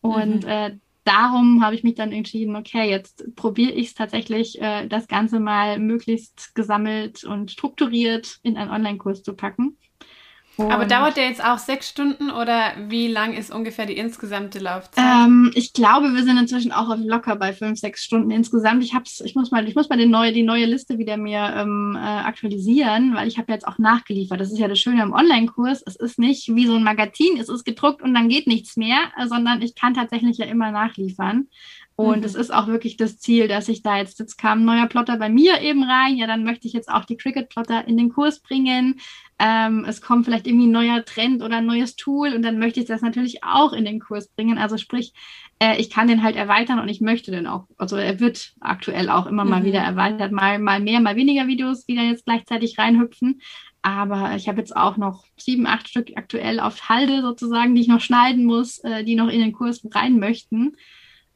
[0.00, 0.48] Und mhm.
[0.48, 5.06] äh, darum habe ich mich dann entschieden, okay, jetzt probiere ich es tatsächlich, äh, das
[5.06, 9.76] Ganze mal möglichst gesammelt und strukturiert in einen Online-Kurs zu packen.
[10.56, 14.58] Und Aber dauert der jetzt auch sechs Stunden oder wie lang ist ungefähr die insgesamte
[14.58, 15.02] Laufzeit?
[15.02, 18.84] Ähm, ich glaube, wir sind inzwischen auch locker bei fünf, sechs Stunden insgesamt.
[18.84, 21.54] Ich hab's, ich muss mal, ich muss mal die neue, die neue Liste wieder mir
[21.56, 24.40] ähm, äh, aktualisieren, weil ich habe jetzt auch nachgeliefert.
[24.40, 25.82] Das ist ja das Schöne am Online-Kurs.
[25.86, 28.98] Es ist nicht wie so ein Magazin, es ist gedruckt und dann geht nichts mehr,
[29.26, 31.48] sondern ich kann tatsächlich ja immer nachliefern.
[32.02, 32.24] Und mhm.
[32.24, 35.16] es ist auch wirklich das Ziel, dass ich da jetzt, jetzt kam ein neuer Plotter
[35.18, 38.40] bei mir eben rein, ja, dann möchte ich jetzt auch die Cricut-Plotter in den Kurs
[38.40, 38.98] bringen.
[39.38, 42.80] Ähm, es kommt vielleicht irgendwie ein neuer Trend oder ein neues Tool und dann möchte
[42.80, 44.58] ich das natürlich auch in den Kurs bringen.
[44.58, 45.12] Also sprich,
[45.60, 49.08] äh, ich kann den halt erweitern und ich möchte den auch, also er wird aktuell
[49.08, 49.50] auch immer mhm.
[49.50, 53.40] mal wieder erweitert, mal, mal mehr, mal weniger Videos, die dann jetzt gleichzeitig reinhüpfen.
[53.82, 57.88] Aber ich habe jetzt auch noch sieben, acht Stück aktuell auf Halde sozusagen, die ich
[57.88, 60.76] noch schneiden muss, äh, die noch in den Kurs rein möchten.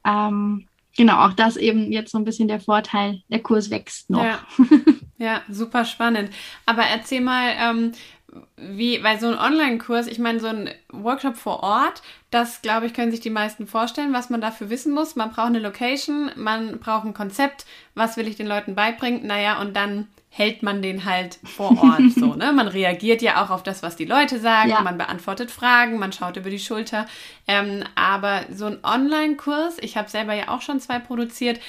[0.07, 4.23] Ähm, genau, auch das eben jetzt so ein bisschen der Vorteil, der Kurs wächst noch.
[4.23, 4.39] Ja,
[5.17, 6.31] ja super spannend.
[6.65, 7.91] Aber erzähl mal, ähm,
[8.57, 12.93] wie, weil so ein Online-Kurs, ich meine, so ein Workshop vor Ort, das glaube ich,
[12.93, 15.15] können sich die meisten vorstellen, was man dafür wissen muss.
[15.15, 17.65] Man braucht eine Location, man braucht ein Konzept,
[17.95, 22.11] was will ich den Leuten beibringen, naja, und dann hält man den halt vor Ort
[22.15, 22.53] so, ne?
[22.53, 24.81] Man reagiert ja auch auf das, was die Leute sagen, ja.
[24.81, 27.07] man beantwortet Fragen, man schaut über die Schulter.
[27.47, 31.59] Ähm, aber so ein Online-Kurs, ich habe selber ja auch schon zwei produziert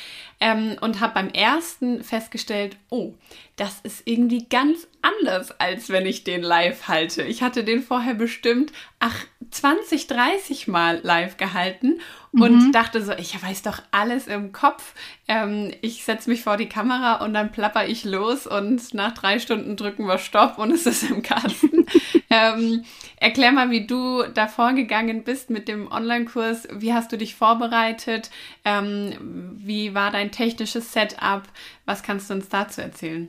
[0.40, 3.14] ähm, und habe beim ersten festgestellt, oh,
[3.56, 7.22] das ist irgendwie ganz anders, als wenn ich den live halte.
[7.22, 12.00] Ich hatte den vorher bestimmt, ach, 20, 30 Mal live gehalten
[12.32, 12.72] und mhm.
[12.72, 14.94] dachte so, ich weiß doch alles im Kopf.
[15.26, 19.38] Ähm, ich setze mich vor die Kamera und dann plapper ich los und nach drei
[19.38, 21.86] Stunden drücken wir Stopp und es ist im Kasten.
[22.30, 22.84] ähm,
[23.16, 26.68] erklär mal, wie du da vorgegangen bist mit dem Online-Kurs.
[26.72, 28.30] Wie hast du dich vorbereitet?
[28.64, 29.14] Ähm,
[29.56, 31.42] wie war dein technisches Setup?
[31.84, 33.28] Was kannst du uns dazu erzählen?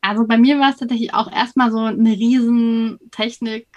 [0.00, 3.68] Also bei mir war es tatsächlich auch erstmal so eine riesen Technik,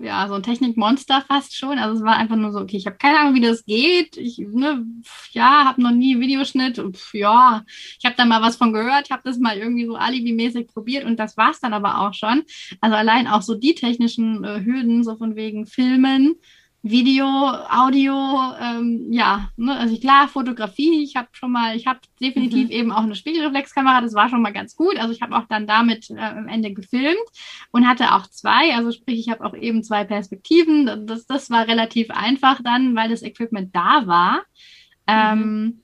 [0.00, 1.78] ja, so ein Technikmonster fast schon.
[1.78, 4.16] Also es war einfach nur so, okay, ich habe keine Ahnung, wie das geht.
[4.16, 4.86] Ich, ne,
[5.32, 6.76] ja, habe noch nie Videoschnitt.
[6.76, 7.64] Pf, ja,
[7.98, 11.18] ich habe da mal was von gehört, habe das mal irgendwie so alibi-mäßig probiert und
[11.18, 12.44] das war es dann aber auch schon.
[12.80, 16.36] Also allein auch so die technischen äh, Hürden, so von wegen Filmen,
[16.90, 18.14] Video, Audio,
[18.60, 22.72] ähm, ja, ne, also klar, Fotografie, ich habe schon mal, ich habe definitiv mhm.
[22.72, 24.96] eben auch eine Spiegelreflexkamera, das war schon mal ganz gut.
[24.98, 27.16] Also ich habe auch dann damit äh, am Ende gefilmt
[27.70, 31.06] und hatte auch zwei, also sprich, ich habe auch eben zwei Perspektiven.
[31.06, 34.38] Das, das war relativ einfach dann, weil das Equipment da war.
[35.06, 35.08] Mhm.
[35.08, 35.80] Ähm,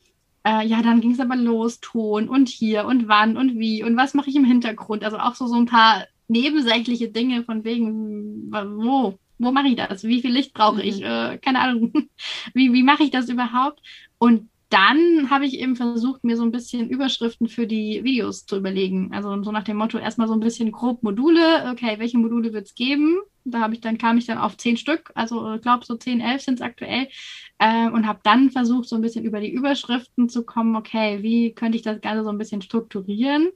[0.46, 3.96] äh, ja, dann ging es aber los, Ton und hier und wann und wie und
[3.96, 5.04] was mache ich im Hintergrund.
[5.04, 10.04] Also auch so, so ein paar nebensächliche Dinge von wegen, wo, wo mache ich das?
[10.04, 11.00] Wie viel Licht brauche ich?
[11.00, 11.06] Mhm.
[11.06, 11.92] Äh, keine Ahnung.
[12.54, 13.80] wie wie mache ich das überhaupt?
[14.18, 18.56] Und dann habe ich eben versucht, mir so ein bisschen Überschriften für die Videos zu
[18.56, 19.12] überlegen.
[19.12, 21.70] Also so nach dem Motto, erstmal so ein bisschen grob Module.
[21.70, 23.20] Okay, welche Module wird es geben?
[23.44, 26.20] Da habe ich dann, kam ich dann auf zehn Stück, also ich glaube so zehn,
[26.20, 27.08] elf sind es aktuell.
[27.58, 31.52] Äh, und habe dann versucht, so ein bisschen über die Überschriften zu kommen, okay, wie
[31.54, 33.50] könnte ich das Ganze so ein bisschen strukturieren?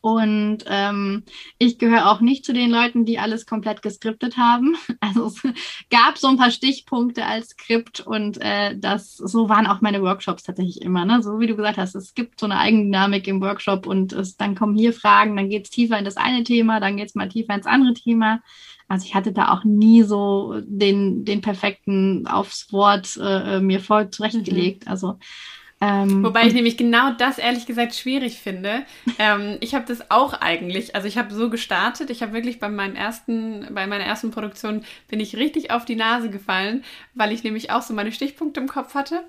[0.00, 1.22] Und ähm,
[1.58, 4.76] ich gehöre auch nicht zu den Leuten, die alles komplett geskriptet haben.
[5.00, 5.42] Also es
[5.90, 10.44] gab so ein paar Stichpunkte als Skript und äh, das so waren auch meine Workshops
[10.44, 11.04] tatsächlich immer.
[11.04, 11.22] Ne?
[11.22, 14.54] So wie du gesagt hast, es gibt so eine Eigendynamik im Workshop und es, dann
[14.54, 17.28] kommen hier Fragen, dann geht es tiefer in das eine Thema, dann geht es mal
[17.28, 18.40] tiefer ins andere Thema.
[18.88, 24.10] Also ich hatte da auch nie so den, den perfekten aufs Wort äh, mir voll
[24.10, 24.84] zurechtgelegt.
[24.84, 24.90] Mhm.
[24.90, 25.18] Also
[25.82, 28.84] ähm, Wobei ich nämlich genau das ehrlich gesagt schwierig finde.
[29.18, 32.68] Ähm, ich habe das auch eigentlich, also ich habe so gestartet, ich habe wirklich bei
[32.68, 37.42] meinem ersten, bei meiner ersten Produktion bin ich richtig auf die Nase gefallen, weil ich
[37.42, 39.24] nämlich auch so meine Stichpunkte im Kopf hatte.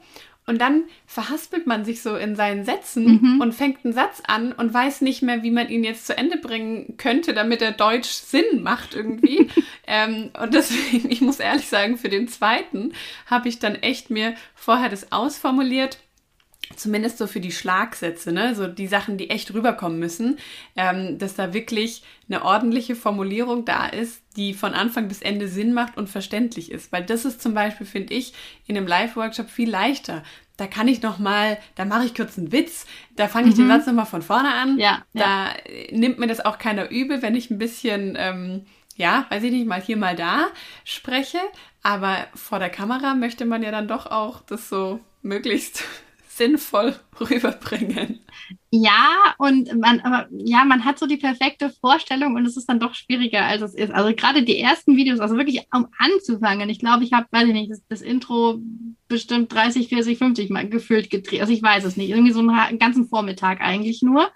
[0.45, 3.41] Und dann verhaspelt man sich so in seinen Sätzen mhm.
[3.41, 6.37] und fängt einen Satz an und weiß nicht mehr, wie man ihn jetzt zu Ende
[6.37, 9.49] bringen könnte, damit er Deutsch Sinn macht irgendwie.
[9.87, 12.91] ähm, und deswegen, ich muss ehrlich sagen, für den zweiten
[13.25, 15.97] habe ich dann echt mir vorher das ausformuliert
[16.75, 20.37] zumindest so für die Schlagsätze, ne, so die Sachen, die echt rüberkommen müssen,
[20.75, 25.73] ähm, dass da wirklich eine ordentliche Formulierung da ist, die von Anfang bis Ende Sinn
[25.73, 26.91] macht und verständlich ist.
[26.91, 28.33] Weil das ist zum Beispiel, finde ich,
[28.65, 30.23] in einem Live-Workshop viel leichter.
[30.57, 33.61] Da kann ich noch mal, da mache ich kurz einen Witz, da fange ich mhm.
[33.61, 34.77] den Satz noch mal von vorne an.
[34.77, 35.53] Ja, da ja.
[35.91, 39.67] nimmt mir das auch keiner übel, wenn ich ein bisschen, ähm, ja, weiß ich nicht,
[39.67, 40.47] mal hier, mal da
[40.83, 41.39] spreche.
[41.81, 45.83] Aber vor der Kamera möchte man ja dann doch auch das so möglichst
[46.37, 48.19] sinnvoll rüberbringen.
[48.71, 52.79] Ja, und man, aber ja, man hat so die perfekte Vorstellung und es ist dann
[52.79, 53.91] doch schwieriger, als es ist.
[53.91, 56.69] Also gerade die ersten Videos, also wirklich um anzufangen.
[56.69, 58.59] Ich glaube, ich habe, weiß ich nicht, das, das, Intro
[59.07, 61.41] bestimmt 30, 40, 50 Mal gefühlt gedreht.
[61.41, 62.09] Also ich weiß es nicht.
[62.09, 64.29] Irgendwie so einen ganzen Vormittag eigentlich nur.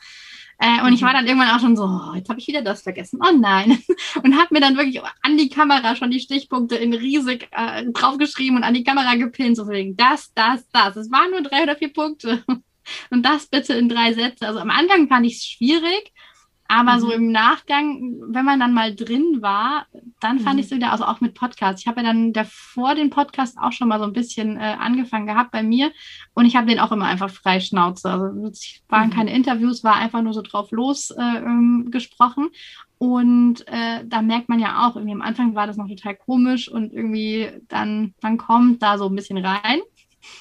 [0.60, 1.14] Äh, und ich war mhm.
[1.16, 3.20] dann irgendwann auch schon so, oh, jetzt habe ich wieder das vergessen.
[3.22, 3.78] Oh nein.
[4.24, 8.58] Und habe mir dann wirklich an die Kamera schon die Stichpunkte in riesig äh, draufgeschrieben
[8.58, 10.96] und an die Kamera gepinnt, so wegen das, das, das.
[10.96, 12.44] Es waren nur drei oder vier Punkte.
[13.10, 14.48] Und das bitte in drei Sätze.
[14.48, 16.14] Also am Anfang fand ich es schwierig,
[16.68, 17.00] aber mhm.
[17.00, 19.86] so im Nachgang, wenn man dann mal drin war,
[20.20, 20.60] dann fand mhm.
[20.60, 21.82] ich es wieder, also auch mit Podcasts.
[21.82, 25.28] Ich habe ja dann davor den Podcast auch schon mal so ein bisschen äh, angefangen
[25.28, 25.92] gehabt bei mir
[26.34, 28.10] und ich habe den auch immer einfach frei Schnauze.
[28.10, 29.14] Also es waren mhm.
[29.14, 32.50] keine Interviews, war einfach nur so drauf los äh, ähm, gesprochen.
[33.00, 36.68] Und äh, da merkt man ja auch, irgendwie am Anfang war das noch total komisch
[36.68, 39.82] und irgendwie dann, dann kommt da so ein bisschen rein.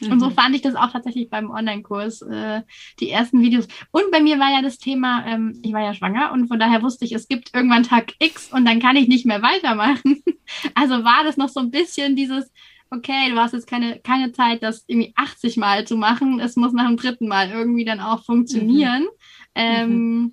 [0.00, 0.12] Mhm.
[0.12, 0.34] Und so mhm.
[0.34, 2.62] fand ich das auch tatsächlich beim Online-Kurs, äh,
[3.00, 3.66] die ersten Videos.
[3.90, 6.82] Und bei mir war ja das Thema, ähm, ich war ja schwanger und von daher
[6.82, 10.22] wusste ich, es gibt irgendwann Tag X und dann kann ich nicht mehr weitermachen.
[10.76, 12.52] Also war das noch so ein bisschen dieses,
[12.90, 16.38] okay, du hast jetzt keine, keine Zeit, das irgendwie 80 Mal zu machen.
[16.38, 19.02] Es muss nach dem dritten Mal irgendwie dann auch funktionieren.
[19.02, 19.08] Mhm.
[19.56, 20.32] Ähm, mhm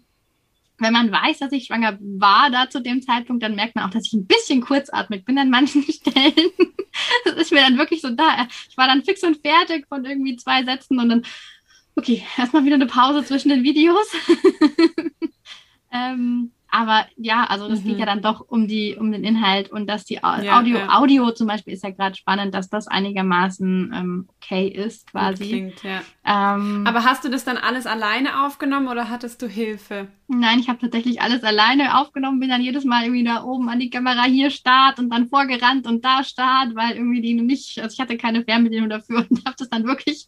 [0.84, 3.90] wenn man weiß, dass ich schwanger war da zu dem Zeitpunkt, dann merkt man auch,
[3.90, 6.52] dass ich ein bisschen kurzatmig bin an manchen Stellen.
[7.26, 8.48] das ist mir dann wirklich so da.
[8.70, 11.26] Ich war dann fix und fertig von irgendwie zwei Sätzen und dann,
[11.96, 14.08] okay, erstmal wieder eine Pause zwischen den Videos.
[15.92, 17.90] ähm, aber ja, also das mhm.
[17.90, 20.98] geht ja dann doch um die, um den Inhalt und dass die Audio, ja.
[20.98, 25.48] Audio zum Beispiel ist ja gerade spannend, dass das einigermaßen ähm, okay ist, quasi.
[25.48, 26.02] Klingt, ja.
[26.26, 30.08] Ähm, Aber hast du das dann alles alleine aufgenommen oder hattest du Hilfe?
[30.28, 33.80] Nein, ich habe tatsächlich alles alleine aufgenommen, bin dann jedes Mal irgendwie da oben an
[33.80, 37.94] die Kamera hier Start und dann vorgerannt und da Start, weil irgendwie die nicht, also
[37.94, 40.28] ich hatte keine Fernbedienung dafür und habe das dann wirklich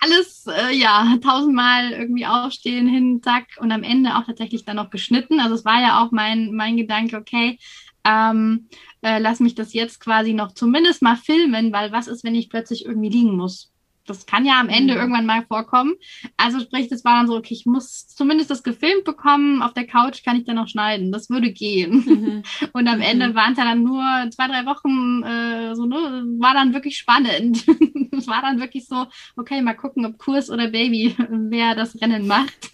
[0.00, 4.90] alles, äh, ja, tausendmal irgendwie aufstehen, hin, zack und am Ende auch tatsächlich dann noch
[4.90, 5.40] geschnitten.
[5.40, 7.58] Also es war ja auch mein, mein Gedanke, okay,
[8.04, 8.68] ähm,
[9.02, 12.50] äh, lass mich das jetzt quasi noch zumindest mal filmen, weil was ist, wenn ich
[12.50, 13.70] plötzlich irgendwie liegen muss?
[14.06, 15.00] Das kann ja am Ende mhm.
[15.00, 15.94] irgendwann mal vorkommen.
[16.36, 19.62] Also sprich, das war dann so, okay, ich muss zumindest das gefilmt bekommen.
[19.62, 21.12] Auf der Couch kann ich dann noch schneiden.
[21.12, 22.04] Das würde gehen.
[22.04, 22.42] Mhm.
[22.72, 23.34] Und am Ende mhm.
[23.36, 26.24] waren es ja dann nur zwei, drei Wochen äh, so, ne?
[26.40, 27.64] War dann wirklich spannend.
[28.12, 32.26] Es war dann wirklich so, okay, mal gucken, ob Kurs oder Baby, wer das Rennen
[32.26, 32.70] macht.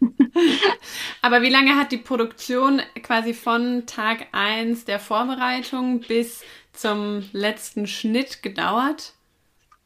[1.22, 7.86] Aber wie lange hat die Produktion quasi von Tag 1 der Vorbereitung bis zum letzten
[7.86, 9.14] Schnitt gedauert?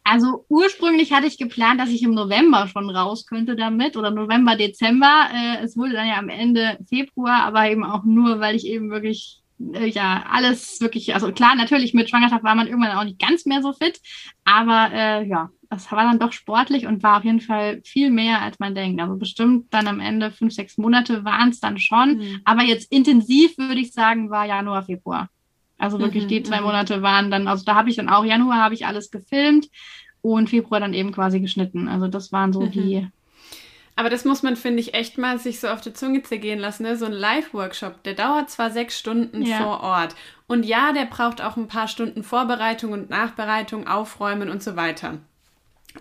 [0.02, 4.56] Also ursprünglich hatte ich geplant, dass ich im November schon raus könnte damit oder November,
[4.56, 5.28] Dezember.
[5.32, 8.90] Äh, es wurde dann ja am Ende Februar, aber eben auch nur, weil ich eben
[8.90, 13.44] wirklich ja alles wirklich, also klar, natürlich mit Schwangerschaft war man irgendwann auch nicht ganz
[13.46, 14.00] mehr so fit,
[14.44, 18.42] aber äh, ja, das war dann doch sportlich und war auf jeden Fall viel mehr,
[18.42, 19.00] als man denkt.
[19.00, 22.40] Also bestimmt dann am Ende fünf, sechs Monate waren es dann schon, mhm.
[22.44, 25.28] aber jetzt intensiv würde ich sagen, war Januar, Februar.
[25.78, 26.66] Also wirklich mhm, die zwei mhm.
[26.66, 29.68] Monate waren dann, also da habe ich dann auch Januar habe ich alles gefilmt
[30.22, 31.88] und Februar dann eben quasi geschnitten.
[31.88, 32.70] Also das waren so mhm.
[32.70, 33.08] die.
[34.00, 36.84] Aber das muss man, finde ich, echt mal sich so auf die Zunge zergehen lassen.
[36.84, 36.96] Ne?
[36.96, 39.58] So ein Live-Workshop, der dauert zwar sechs Stunden ja.
[39.58, 40.14] vor Ort.
[40.46, 45.18] Und ja, der braucht auch ein paar Stunden Vorbereitung und Nachbereitung, Aufräumen und so weiter.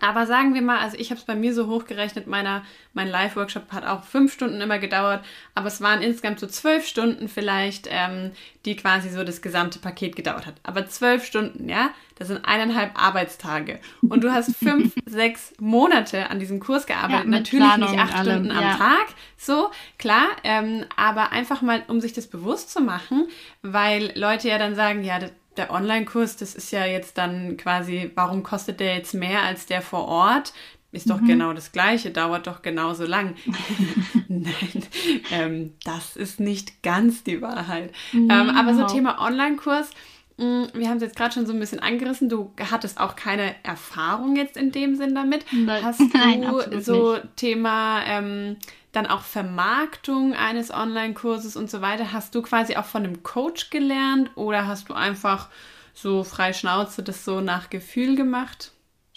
[0.02, 3.72] Aber sagen wir mal, also ich habe es bei mir so hochgerechnet, meiner, mein Live-Workshop
[3.72, 5.24] hat auch fünf Stunden immer gedauert,
[5.56, 8.32] aber es waren insgesamt so zwölf Stunden vielleicht, ähm,
[8.66, 10.56] die quasi so das gesamte Paket gedauert hat.
[10.64, 13.80] Aber zwölf Stunden, ja, das sind eineinhalb Arbeitstage.
[14.02, 17.26] Und du hast fünf, sechs Monate an diesem Kurs gearbeitet.
[17.26, 18.76] Ja, Natürlich Planung nicht acht Stunden am ja.
[18.76, 23.28] Tag, so, klar, ähm, aber einfach mal, um sich das bewusst zu machen,
[23.62, 28.10] weil Leute ja dann sagen, ja, das, der Online-Kurs, das ist ja jetzt dann quasi,
[28.16, 30.54] warum kostet der jetzt mehr als der vor Ort?
[30.92, 31.28] Ist doch mhm.
[31.28, 33.36] genau das Gleiche, dauert doch genauso lang.
[34.28, 34.84] Nein,
[35.32, 37.92] ähm, das ist nicht ganz die Wahrheit.
[38.12, 39.92] Mhm, ähm, aber so Thema Online-Kurs,
[40.38, 42.28] mm, wir haben es jetzt gerade schon so ein bisschen angerissen.
[42.28, 45.46] Du hattest auch keine Erfahrung jetzt in dem Sinn damit.
[45.52, 45.84] Nein.
[45.84, 47.36] Hast du Nein, so nicht.
[47.36, 48.58] Thema ähm,
[48.92, 52.12] dann auch Vermarktung eines Online-Kurses und so weiter.
[52.12, 55.50] Hast du quasi auch von einem Coach gelernt oder hast du einfach
[55.94, 58.72] so frei Schnauze das so nach Gefühl gemacht?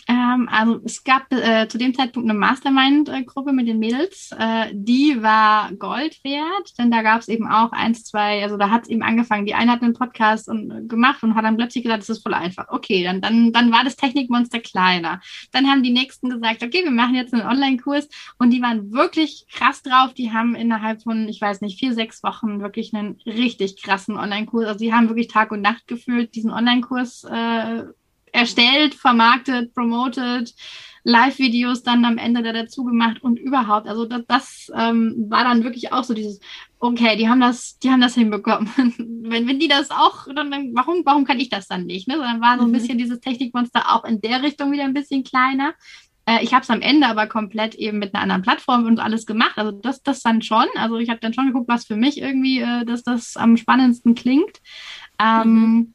[0.09, 4.31] Ähm, also es gab äh, zu dem Zeitpunkt eine Mastermind-Gruppe mit den Mädels.
[4.39, 8.71] Äh, die war Gold wert, denn da gab es eben auch eins, zwei, also da
[8.71, 9.47] hat es eben angefangen.
[9.47, 12.23] Die eine hat einen Podcast und, äh, gemacht und hat dann plötzlich gesagt, das ist
[12.23, 12.67] voll einfach.
[12.69, 15.21] Okay, dann, dann, dann war das Technikmonster kleiner.
[15.53, 19.47] Dann haben die nächsten gesagt, okay, wir machen jetzt einen Online-Kurs und die waren wirklich
[19.53, 20.15] krass drauf.
[20.15, 24.67] Die haben innerhalb von, ich weiß nicht, vier, sechs Wochen wirklich einen richtig krassen Online-Kurs.
[24.67, 27.85] Also die haben wirklich Tag und Nacht gefühlt diesen Online-Kurs äh,
[28.33, 30.55] erstellt, vermarktet, promotet,
[31.05, 33.89] Live-Videos dann am Ende da dazu gemacht und überhaupt.
[33.89, 36.41] Also das, das ähm, war dann wirklich auch so dieses,
[36.79, 38.71] okay, die haben das, die haben das hinbekommen.
[39.23, 42.07] wenn, wenn die das auch, dann, dann, warum, warum kann ich das dann nicht?
[42.07, 42.15] Ne?
[42.15, 42.75] So, dann war so ein mhm.
[42.75, 45.75] bisschen dieses Technikmonster auch in der Richtung wieder ein bisschen kleiner.
[46.25, 49.27] Äh, ich habe es am Ende aber komplett eben mit einer anderen Plattform und alles
[49.27, 49.57] gemacht.
[49.57, 50.67] Also das, das dann schon.
[50.77, 54.15] Also ich habe dann schon geguckt, was für mich irgendwie, äh, dass das am spannendsten
[54.15, 54.61] klingt.
[55.21, 55.95] Ähm, mhm.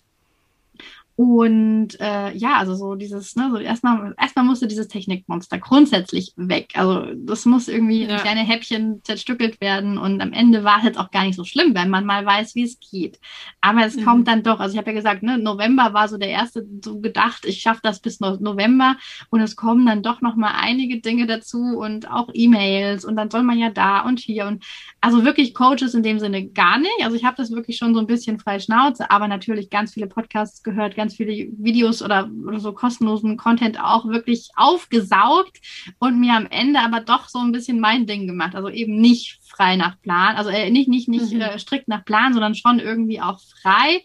[1.17, 6.73] Und äh, ja, also so dieses, ne, so erstmal, erstmal musste dieses Technikmonster grundsätzlich weg.
[6.75, 8.09] Also das muss irgendwie ja.
[8.09, 11.43] in kleine Häppchen zerstückelt werden und am Ende war es jetzt auch gar nicht so
[11.43, 13.19] schlimm, wenn man mal weiß, wie es geht.
[13.61, 14.05] Aber es mhm.
[14.05, 16.99] kommt dann doch, also ich habe ja gesagt, ne, November war so der erste, so
[16.99, 18.95] gedacht, ich schaffe das bis November
[19.31, 23.31] und es kommen dann doch noch mal einige Dinge dazu und auch E-Mails und dann
[23.31, 24.63] soll man ja da und hier und
[25.01, 27.01] also wirklich Coaches in dem Sinne gar nicht.
[27.01, 30.05] Also ich habe das wirklich schon so ein bisschen frei Schnauze, aber natürlich ganz viele
[30.05, 35.57] Podcasts gehört, ganz viele Videos oder, oder so kostenlosen Content auch wirklich aufgesaugt
[35.99, 38.55] und mir am Ende aber doch so ein bisschen mein Ding gemacht.
[38.55, 41.41] Also eben nicht frei nach Plan, also äh, nicht, nicht, nicht mhm.
[41.41, 44.03] äh, strikt nach Plan, sondern schon irgendwie auch frei.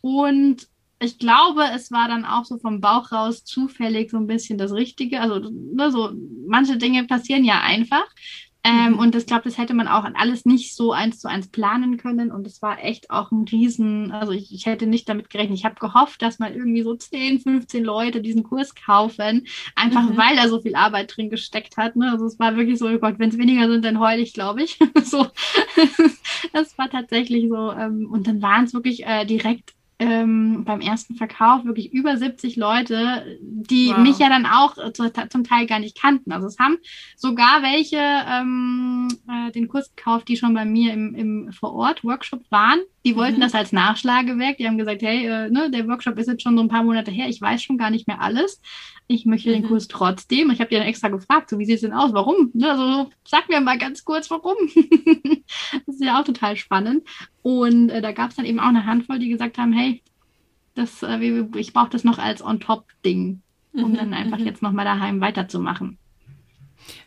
[0.00, 0.68] Und
[1.00, 4.72] ich glaube, es war dann auch so vom Bauch raus zufällig so ein bisschen das
[4.72, 5.20] Richtige.
[5.20, 6.12] Also ne, so
[6.46, 8.06] manche Dinge passieren ja einfach.
[8.66, 8.98] Ähm, mhm.
[8.98, 12.32] Und ich glaube, das hätte man auch alles nicht so eins zu eins planen können.
[12.32, 15.58] Und es war echt auch ein Riesen, also ich, ich hätte nicht damit gerechnet.
[15.58, 19.46] Ich habe gehofft, dass mal irgendwie so 10, 15 Leute diesen Kurs kaufen,
[19.76, 20.16] einfach mhm.
[20.16, 21.94] weil da so viel Arbeit drin gesteckt hat.
[21.94, 22.10] Ne?
[22.10, 24.62] Also es war wirklich so, oh Gott, wenn es weniger sind, dann heul ich, glaube
[24.62, 24.78] ich.
[25.04, 25.26] so,
[26.54, 27.70] das war tatsächlich so.
[27.72, 32.56] Ähm, und dann waren es wirklich äh, direkt ähm, beim ersten Verkauf wirklich über 70
[32.56, 33.98] Leute, die wow.
[33.98, 36.30] mich ja dann auch äh, zum Teil gar nicht kannten.
[36.30, 36.76] Also es haben
[37.16, 42.80] sogar welche ähm, äh, den Kurs gekauft, die schon bei mir im, im Vor-Ort-Workshop waren.
[43.04, 43.42] Die wollten mhm.
[43.42, 44.56] das als Nachschlagewerk.
[44.56, 47.10] Die haben gesagt, hey, äh, ne, der Workshop ist jetzt schon so ein paar Monate
[47.10, 48.60] her, ich weiß schon gar nicht mehr alles.
[49.06, 49.54] Ich möchte mhm.
[49.54, 50.50] den Kurs trotzdem.
[50.50, 52.14] Ich habe die dann extra gefragt, so wie sieht es denn aus?
[52.14, 52.50] Warum?
[52.54, 54.56] Ne, also sag mir mal ganz kurz, warum.
[55.86, 57.06] das ist ja auch total spannend.
[57.42, 60.02] Und äh, da gab es dann eben auch eine Handvoll, die gesagt haben, hey,
[60.74, 63.42] das, äh, ich brauche das noch als On-Top-Ding,
[63.74, 63.96] um mhm.
[63.96, 64.46] dann einfach mhm.
[64.46, 65.98] jetzt nochmal daheim weiterzumachen.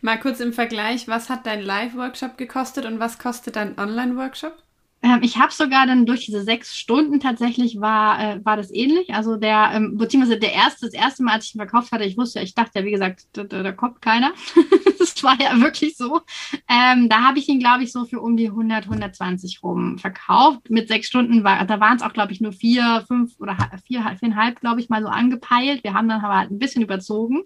[0.02, 4.58] Mal kurz im Vergleich, was hat dein Live-Workshop gekostet und was kostet dein Online-Workshop?
[5.04, 9.14] Ähm, ich habe sogar dann durch diese sechs Stunden tatsächlich war, äh, war das ähnlich.
[9.14, 12.18] Also der, ähm, beziehungsweise der erste, das erste Mal, als ich ihn verkauft hatte, ich
[12.18, 14.32] wusste, ich dachte ja, wie gesagt, da, da kommt keiner.
[15.00, 16.22] das war ja wirklich so.
[16.68, 20.70] Ähm, da habe ich ihn, glaube ich, so für um die 100, 120 rum verkauft.
[20.70, 24.04] Mit sechs Stunden war, da waren es auch, glaube ich, nur vier, fünf oder vier,
[24.20, 25.84] viereinhalb, glaube ich, mal so angepeilt.
[25.84, 27.44] Wir haben dann aber halt ein bisschen überzogen.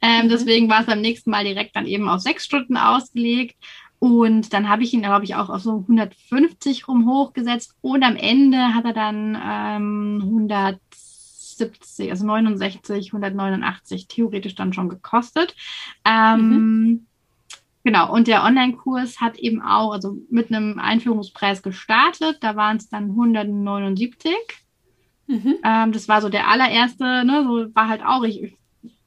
[0.00, 0.28] Ähm, mhm.
[0.28, 3.56] Deswegen war es beim nächsten Mal direkt dann eben auf sechs Stunden ausgelegt.
[4.04, 7.74] Und dann habe ich ihn, glaube ich, auch auf so 150 rum hochgesetzt.
[7.80, 15.56] Und am Ende hat er dann ähm, 170, also 69, 189 theoretisch dann schon gekostet.
[16.04, 17.06] Ähm, mhm.
[17.82, 22.36] Genau, und der Online-Kurs hat eben auch, also mit einem Einführungspreis gestartet.
[22.42, 24.34] Da waren es dann 179.
[25.28, 25.54] Mhm.
[25.64, 28.54] Ähm, das war so der allererste, ne, so war halt auch, ich,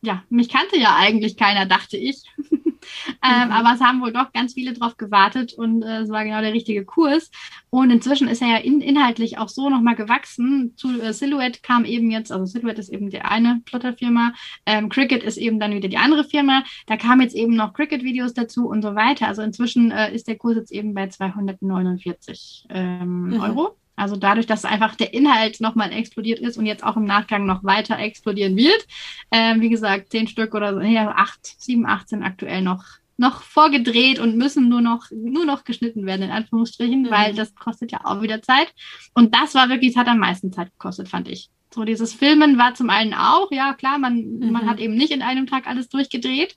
[0.01, 2.23] ja, mich kannte ja eigentlich keiner, dachte ich.
[2.51, 3.51] ähm, mhm.
[3.51, 6.53] Aber es haben wohl doch ganz viele drauf gewartet und äh, es war genau der
[6.53, 7.31] richtige Kurs.
[7.69, 10.73] Und inzwischen ist er ja in, inhaltlich auch so nochmal gewachsen.
[10.77, 14.33] Zu äh, Silhouette kam eben jetzt, also Silhouette ist eben die eine Plotterfirma,
[14.65, 16.63] ähm, Cricket ist eben dann wieder die andere Firma.
[16.85, 19.27] Da kamen jetzt eben noch Cricket-Videos dazu und so weiter.
[19.27, 23.41] Also inzwischen äh, ist der Kurs jetzt eben bei 249 ähm, mhm.
[23.41, 23.77] Euro.
[23.97, 27.63] Also dadurch, dass einfach der Inhalt nochmal explodiert ist und jetzt auch im Nachgang noch
[27.63, 28.85] weiter explodieren wird.
[29.31, 32.83] Äh, wie gesagt, zehn Stück oder so, ja, acht, sieben, acht sind aktuell noch,
[33.17, 37.09] noch vorgedreht und müssen nur noch, nur noch geschnitten werden, in Anführungsstrichen, mhm.
[37.09, 38.71] weil das kostet ja auch wieder Zeit.
[39.15, 41.49] Und das war wirklich, das hat am meisten Zeit gekostet, fand ich.
[41.73, 44.51] So dieses Filmen war zum einen auch, ja klar, man, mhm.
[44.51, 46.55] man hat eben nicht in einem Tag alles durchgedreht.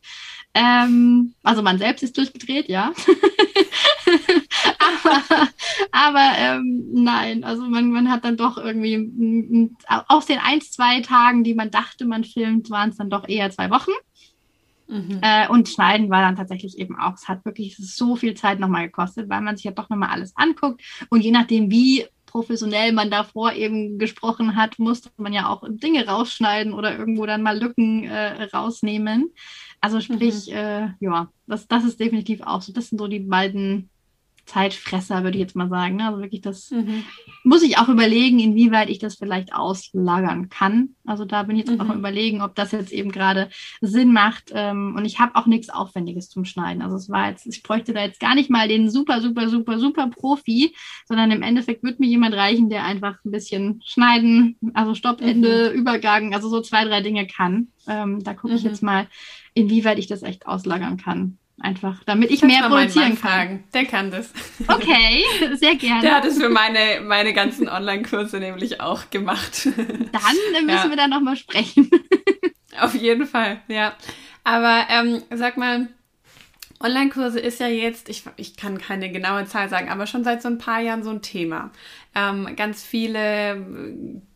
[0.55, 2.93] Ähm, also man selbst ist durchgedreht, ja.
[4.79, 5.49] aber
[5.93, 9.71] aber ähm, nein, also man, man hat dann doch irgendwie
[10.09, 13.51] aus den ein, zwei Tagen, die man dachte, man filmt, waren es dann doch eher
[13.51, 13.93] zwei Wochen.
[14.89, 15.21] Mhm.
[15.23, 18.87] Äh, und Schneiden war dann tatsächlich eben auch, es hat wirklich so viel Zeit nochmal
[18.87, 20.83] gekostet, weil man sich ja doch nochmal alles anguckt.
[21.11, 26.07] Und je nachdem, wie professionell man davor eben gesprochen hat, musste man ja auch Dinge
[26.07, 29.31] rausschneiden oder irgendwo dann mal Lücken äh, rausnehmen.
[29.81, 30.55] Also sprich, mhm.
[30.55, 32.73] äh, ja, das, das ist definitiv auch so.
[32.73, 33.91] Das sind so die beiden
[34.51, 35.97] Zeitfresser, würde ich jetzt mal sagen.
[35.97, 36.07] Ne?
[36.09, 37.05] Also wirklich, das mhm.
[37.45, 40.97] muss ich auch überlegen, inwieweit ich das vielleicht auslagern kann.
[41.07, 41.81] Also da bin ich jetzt mhm.
[41.81, 43.49] auch mal überlegen, ob das jetzt eben gerade
[43.81, 44.51] Sinn macht.
[44.53, 46.83] Ähm, und ich habe auch nichts Aufwendiges zum Schneiden.
[46.83, 49.79] Also es war jetzt, ich bräuchte da jetzt gar nicht mal den super, super, super,
[49.79, 50.75] super Profi,
[51.07, 55.79] sondern im Endeffekt würde mir jemand reichen, der einfach ein bisschen schneiden, also Stoppende, mhm.
[55.79, 57.69] Übergang, also so zwei, drei Dinge kann.
[57.87, 58.71] Ähm, da gucke ich mhm.
[58.71, 59.07] jetzt mal,
[59.55, 61.39] inwieweit ich das echt auslagern kann.
[61.63, 63.17] Einfach, damit ich mehr produzieren kann.
[63.19, 63.65] Fragen.
[63.75, 64.33] Der kann das.
[64.67, 65.23] Okay,
[65.57, 66.01] sehr gerne.
[66.01, 69.67] Der hat es für meine, meine ganzen Online-Kurse nämlich auch gemacht.
[69.77, 70.89] Dann müssen ja.
[70.89, 71.91] wir da nochmal sprechen.
[72.81, 73.95] Auf jeden Fall, ja.
[74.43, 75.89] Aber ähm, sag mal,
[76.83, 80.49] Online-Kurse ist ja jetzt, ich, ich kann keine genaue Zahl sagen, aber schon seit so
[80.49, 81.73] ein paar Jahren so ein Thema.
[82.15, 83.65] Ähm, ganz viele,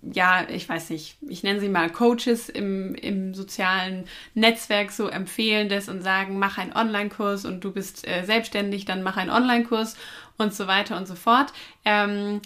[0.02, 4.04] ja, ich weiß nicht, ich nenne sie mal Coaches im, im sozialen
[4.34, 9.02] Netzwerk so empfehlen das und sagen, mach einen Online-Kurs und du bist äh, selbstständig, dann
[9.02, 9.96] mach einen Online-Kurs
[10.38, 11.52] und so weiter und so fort.
[11.84, 12.40] Ähm,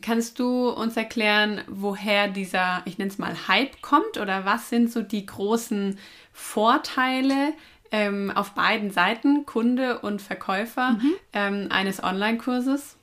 [0.00, 4.90] kannst du uns erklären, woher dieser, ich nenne es mal Hype kommt oder was sind
[4.90, 5.98] so die großen
[6.32, 7.52] Vorteile,
[7.92, 11.12] ähm, auf beiden Seiten, Kunde und Verkäufer, mhm.
[11.34, 12.96] ähm, eines Online-Kurses?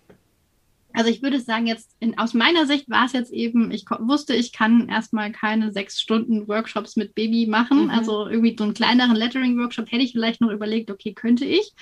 [0.94, 4.34] Also ich würde sagen, jetzt in, aus meiner Sicht war es jetzt eben, ich wusste,
[4.34, 7.86] ich kann erstmal keine sechs Stunden Workshops mit Baby machen.
[7.86, 7.90] Mhm.
[7.92, 11.74] Also irgendwie so einen kleineren Lettering-Workshop hätte ich vielleicht noch überlegt, okay, könnte ich.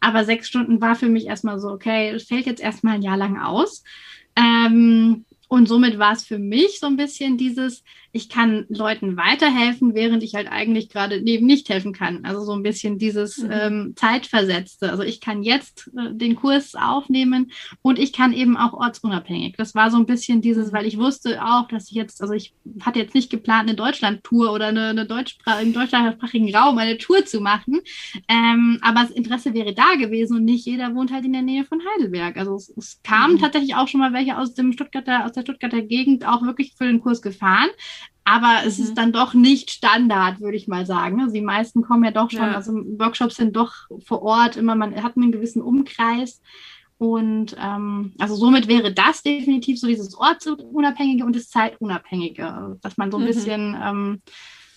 [0.00, 3.16] Aber sechs Stunden war für mich erstmal so, okay, es fällt jetzt erstmal ein Jahr
[3.16, 3.84] lang aus.
[4.36, 7.84] Ähm, und somit war es für mich so ein bisschen dieses,
[8.14, 12.24] ich kann Leuten weiterhelfen, während ich halt eigentlich gerade neben nicht helfen kann.
[12.24, 13.50] Also so ein bisschen dieses mhm.
[13.50, 14.88] ähm, Zeitversetzte.
[14.88, 17.50] Also ich kann jetzt äh, den Kurs aufnehmen
[17.82, 19.56] und ich kann eben auch ortsunabhängig.
[19.56, 22.54] Das war so ein bisschen dieses, weil ich wusste auch, dass ich jetzt, also ich
[22.82, 27.26] hatte jetzt nicht geplant, eine Deutschland-Tour oder eine, eine Deutschsprach im deutschsprachigen Raum eine Tour
[27.26, 27.80] zu machen.
[28.28, 31.64] Ähm, aber das Interesse wäre da gewesen und nicht jeder wohnt halt in der Nähe
[31.64, 32.36] von Heidelberg.
[32.36, 33.40] Also es, es kamen mhm.
[33.40, 36.84] tatsächlich auch schon mal welche aus dem Stuttgarter, aus der Stuttgarter Gegend auch wirklich für
[36.84, 37.70] den Kurs gefahren.
[38.24, 38.84] Aber es mhm.
[38.84, 41.20] ist dann doch nicht Standard, würde ich mal sagen.
[41.20, 42.54] Also die meisten kommen ja doch schon, ja.
[42.54, 43.72] also Workshops sind doch
[44.04, 46.40] vor Ort, immer man hat einen gewissen Umkreis.
[46.96, 53.10] Und ähm, also somit wäre das definitiv so dieses Ortsunabhängige und das Zeitunabhängige, dass man
[53.10, 53.26] so ein mhm.
[53.26, 54.22] bisschen, ähm,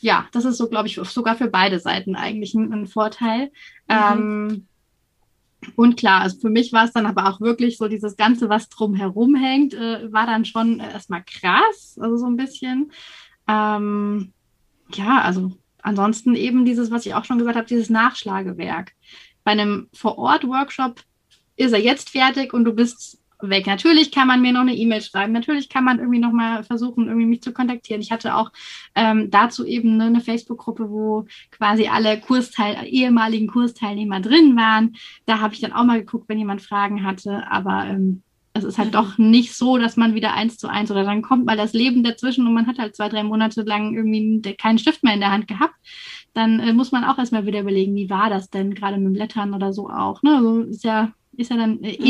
[0.02, 3.52] ja, das ist so, glaube ich, sogar für beide Seiten eigentlich ein, ein Vorteil.
[3.88, 3.96] Mhm.
[4.14, 4.68] Ähm,
[5.76, 8.70] und klar, also für mich war es dann aber auch wirklich so, dieses Ganze, was
[8.70, 12.92] drumherum hängt, äh, war dann schon erstmal krass, also so ein bisschen.
[13.48, 14.34] Ähm,
[14.94, 15.52] ja, also
[15.82, 18.94] ansonsten eben dieses, was ich auch schon gesagt habe, dieses Nachschlagewerk.
[19.44, 21.02] Bei einem Vor-Ort-Workshop
[21.56, 23.68] ist er jetzt fertig und du bist weg.
[23.68, 27.08] Natürlich kann man mir noch eine E-Mail schreiben, natürlich kann man irgendwie noch mal versuchen,
[27.08, 28.02] irgendwie mich zu kontaktieren.
[28.02, 28.52] Ich hatte auch
[28.96, 34.96] ähm, dazu eben eine Facebook-Gruppe, wo quasi alle Kursteil ehemaligen Kursteilnehmer drin waren.
[35.26, 38.24] Da habe ich dann auch mal geguckt, wenn jemand Fragen hatte, aber ähm,
[38.58, 41.46] es ist halt doch nicht so, dass man wieder eins zu eins oder dann kommt
[41.46, 45.04] mal das Leben dazwischen und man hat halt zwei, drei Monate lang irgendwie keinen Stift
[45.04, 45.76] mehr in der Hand gehabt.
[46.34, 49.14] Dann äh, muss man auch erstmal wieder überlegen, wie war das denn gerade mit dem
[49.14, 50.24] Blättern oder so auch.
[50.24, 50.36] Ne?
[50.36, 52.06] Also ist ja, ist ja dann äh, mhm.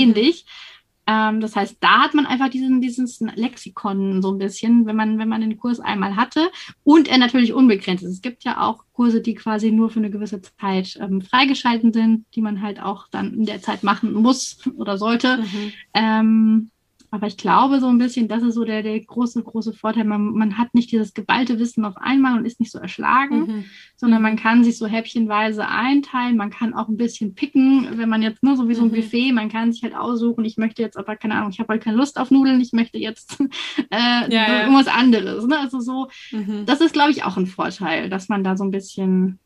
[1.07, 5.17] Ähm, das heißt, da hat man einfach diesen, dieses Lexikon so ein bisschen, wenn man,
[5.17, 6.51] wenn man den Kurs einmal hatte
[6.83, 8.11] und er natürlich unbegrenzt ist.
[8.11, 12.25] Es gibt ja auch Kurse, die quasi nur für eine gewisse Zeit ähm, freigeschalten sind,
[12.35, 15.37] die man halt auch dann in der Zeit machen muss oder sollte.
[15.37, 15.73] Mhm.
[15.93, 16.71] Ähm,
[17.09, 20.03] aber ich glaube so ein bisschen, das ist so der, der große, große Vorteil.
[20.03, 23.65] Man, man hat nicht dieses geballte Wissen auf einmal und ist nicht so erschlagen, mhm.
[23.95, 26.35] sondern man kann sich so häppchenweise einteilen.
[26.35, 28.89] Man kann auch ein bisschen picken, wenn man jetzt nur ne, so wie so ein
[28.89, 28.95] mhm.
[28.95, 31.83] Buffet, man kann sich halt aussuchen, ich möchte jetzt aber, keine Ahnung, ich habe halt
[31.83, 33.39] keine Lust auf Nudeln, ich möchte jetzt
[33.89, 35.47] äh, ja, irgendwas anderes.
[35.47, 35.57] Ne?
[35.59, 36.65] Also so, mhm.
[36.65, 39.39] das ist, glaube ich, auch ein Vorteil, dass man da so ein bisschen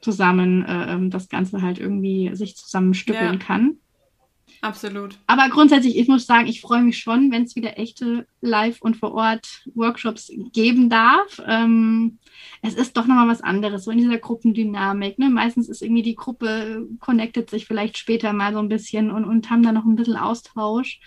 [0.00, 3.38] zusammen äh, ähm, das Ganze halt irgendwie sich zusammenstückeln ja.
[3.38, 3.78] kann.
[4.60, 5.16] Absolut.
[5.26, 8.96] Aber grundsätzlich, ich muss sagen, ich freue mich schon, wenn es wieder echte Live- und
[8.96, 11.40] vor Ort Workshops geben darf.
[11.46, 12.18] Ähm,
[12.62, 15.18] es ist doch nochmal was anderes, so in dieser Gruppendynamik.
[15.18, 15.30] Ne?
[15.30, 19.48] Meistens ist irgendwie die Gruppe, connectet sich vielleicht später mal so ein bisschen und, und
[19.50, 21.00] haben da noch ein bisschen Austausch.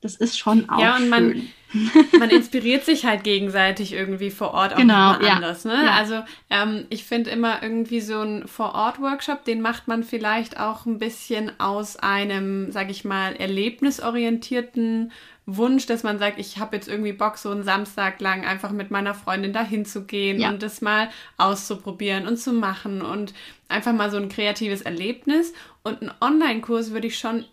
[0.00, 1.10] Das ist schon auch Ja, und schön.
[1.10, 1.42] man
[2.30, 5.34] inspiriert sich halt gegenseitig irgendwie vor Ort auch genau, ja.
[5.34, 5.64] anders.
[5.64, 5.74] Ne?
[5.84, 5.92] Ja.
[5.92, 10.98] Also ähm, ich finde immer irgendwie so ein Vor-Ort-Workshop, den macht man vielleicht auch ein
[10.98, 15.12] bisschen aus einem, sag ich mal, erlebnisorientierten
[15.46, 18.90] Wunsch, dass man sagt, ich habe jetzt irgendwie Bock, so einen Samstag lang einfach mit
[18.90, 20.48] meiner Freundin dahin zu gehen ja.
[20.48, 23.34] und das mal auszuprobieren und zu machen und
[23.68, 25.52] einfach mal so ein kreatives Erlebnis.
[25.82, 27.44] Und einen Online-Kurs würde ich schon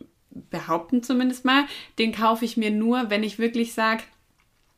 [0.50, 1.66] behaupten zumindest mal,
[2.00, 4.04] den kaufe ich mir nur, wenn ich wirklich sage,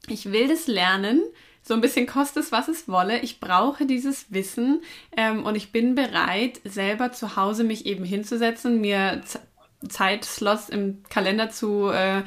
[0.08, 1.22] ich will das lernen,
[1.62, 3.20] so ein bisschen kostet es, was es wolle.
[3.20, 4.82] Ich brauche dieses Wissen
[5.16, 9.22] ähm, und ich bin bereit, selber zu Hause mich eben hinzusetzen, mir
[9.90, 12.24] Zeitslots im Kalender zu, äh,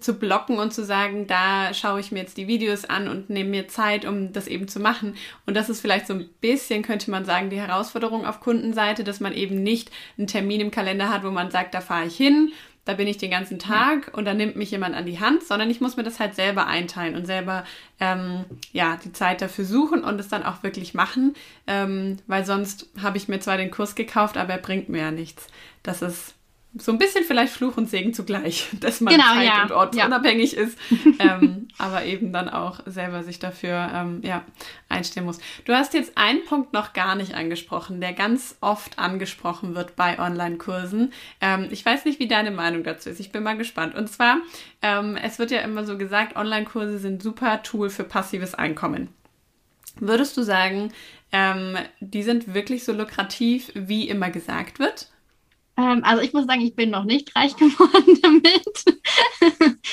[0.00, 3.50] zu blocken und zu sagen, da schaue ich mir jetzt die Videos an und nehme
[3.50, 5.14] mir Zeit, um das eben zu machen.
[5.46, 9.20] Und das ist vielleicht so ein bisschen, könnte man sagen, die Herausforderung auf Kundenseite, dass
[9.20, 12.52] man eben nicht einen Termin im Kalender hat, wo man sagt, da fahre ich hin,
[12.86, 15.68] da bin ich den ganzen Tag und da nimmt mich jemand an die Hand, sondern
[15.70, 17.64] ich muss mir das halt selber einteilen und selber
[17.98, 21.34] ähm, ja die Zeit dafür suchen und es dann auch wirklich machen,
[21.66, 25.10] ähm, weil sonst habe ich mir zwar den Kurs gekauft, aber er bringt mir ja
[25.10, 25.48] nichts.
[25.82, 26.35] Das ist
[26.78, 29.62] so ein bisschen vielleicht Fluch und Segen zugleich, dass man genau, zeit- ja.
[29.62, 30.62] und ortsunabhängig ja.
[30.62, 30.78] ist,
[31.18, 34.44] ähm, aber eben dann auch selber sich dafür ähm, ja,
[34.88, 35.38] einstellen muss.
[35.64, 40.18] Du hast jetzt einen Punkt noch gar nicht angesprochen, der ganz oft angesprochen wird bei
[40.18, 41.12] Online-Kursen.
[41.40, 43.20] Ähm, ich weiß nicht, wie deine Meinung dazu ist.
[43.20, 43.94] Ich bin mal gespannt.
[43.94, 44.38] Und zwar,
[44.82, 49.08] ähm, es wird ja immer so gesagt, Online-Kurse sind super Tool für passives Einkommen.
[49.98, 50.92] Würdest du sagen,
[51.32, 55.08] ähm, die sind wirklich so lukrativ, wie immer gesagt wird?
[55.76, 58.84] Ähm, also ich muss sagen, ich bin noch nicht reich geworden damit.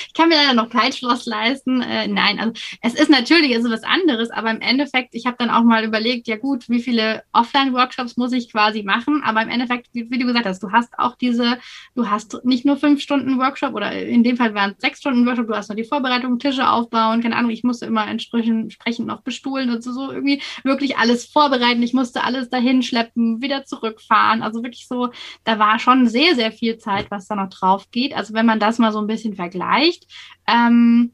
[0.08, 1.82] ich kann mir leider noch kein Schloss leisten.
[1.82, 5.38] Äh, nein, also es ist natürlich es ist was anderes, aber im Endeffekt, ich habe
[5.40, 9.22] dann auch mal überlegt, ja gut, wie viele Offline-Workshops muss ich quasi machen?
[9.24, 11.58] Aber im Endeffekt, wie, wie, du gesagt hast, du hast auch diese,
[11.96, 15.26] du hast nicht nur fünf Stunden Workshop oder in dem Fall waren es sechs Stunden
[15.26, 19.08] Workshop, du hast noch die Vorbereitung, Tische aufbauen, keine Ahnung, ich musste immer entsprechend, entsprechend
[19.08, 21.84] noch bestuhlen und so, so irgendwie wirklich alles vorbereiten.
[21.84, 24.42] Ich musste alles dahin schleppen, wieder zurückfahren.
[24.42, 25.12] Also wirklich so,
[25.44, 28.16] da war schon sehr, sehr viel Zeit, was da noch drauf geht.
[28.16, 30.08] Also wenn man das mal so ein bisschen vergleicht,
[30.48, 31.14] ähm,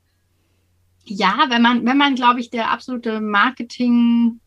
[1.06, 4.40] ja, wenn man, wenn man, glaube ich, der absolute Marketing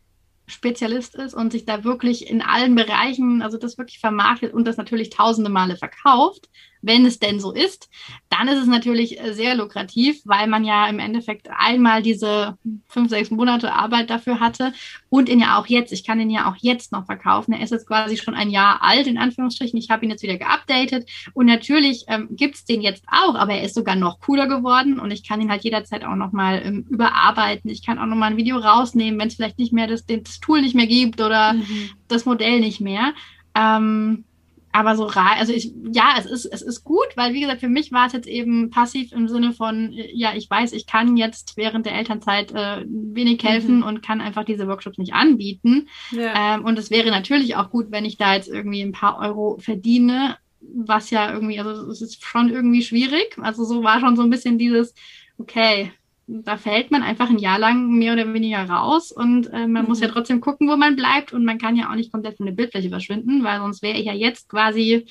[0.47, 4.77] Spezialist ist und sich da wirklich in allen Bereichen, also das wirklich vermarktet und das
[4.77, 6.49] natürlich tausende Male verkauft,
[6.83, 7.89] wenn es denn so ist,
[8.29, 12.57] dann ist es natürlich äh, sehr lukrativ, weil man ja im Endeffekt einmal diese
[12.87, 14.73] fünf, sechs Monate Arbeit dafür hatte
[15.09, 17.53] und ihn ja auch jetzt, ich kann ihn ja auch jetzt noch verkaufen.
[17.53, 19.79] Er ist jetzt quasi schon ein Jahr alt, in Anführungsstrichen.
[19.79, 23.53] Ich habe ihn jetzt wieder geupdatet und natürlich ähm, gibt es den jetzt auch, aber
[23.53, 26.85] er ist sogar noch cooler geworden und ich kann ihn halt jederzeit auch nochmal ähm,
[26.89, 27.69] überarbeiten.
[27.71, 30.61] Ich kann auch nochmal ein Video rausnehmen, wenn es vielleicht nicht mehr das, das Tool
[30.61, 31.91] nicht mehr gibt oder mhm.
[32.09, 33.13] das Modell nicht mehr.
[33.55, 34.25] Ähm,
[34.73, 37.69] aber so rein, also ich, ja, es ist, es ist gut, weil wie gesagt, für
[37.69, 41.57] mich war es jetzt eben passiv im Sinne von, ja, ich weiß, ich kann jetzt
[41.57, 43.83] während der Elternzeit äh, wenig helfen mhm.
[43.83, 45.87] und kann einfach diese Workshops nicht anbieten.
[46.11, 46.55] Ja.
[46.55, 49.59] Ähm, und es wäre natürlich auch gut, wenn ich da jetzt irgendwie ein paar Euro
[49.59, 53.37] verdiene, was ja irgendwie, also es ist schon irgendwie schwierig.
[53.39, 54.95] Also so war schon so ein bisschen dieses,
[55.37, 55.91] okay,
[56.27, 59.89] da fällt man einfach ein Jahr lang mehr oder weniger raus und äh, man mhm.
[59.89, 60.13] muss ja mhm.
[60.13, 62.89] trotzdem gucken, wo man bleibt und man kann ja auch nicht komplett von der Bildfläche
[62.89, 65.05] verschwinden, weil sonst wäre ich ja jetzt quasi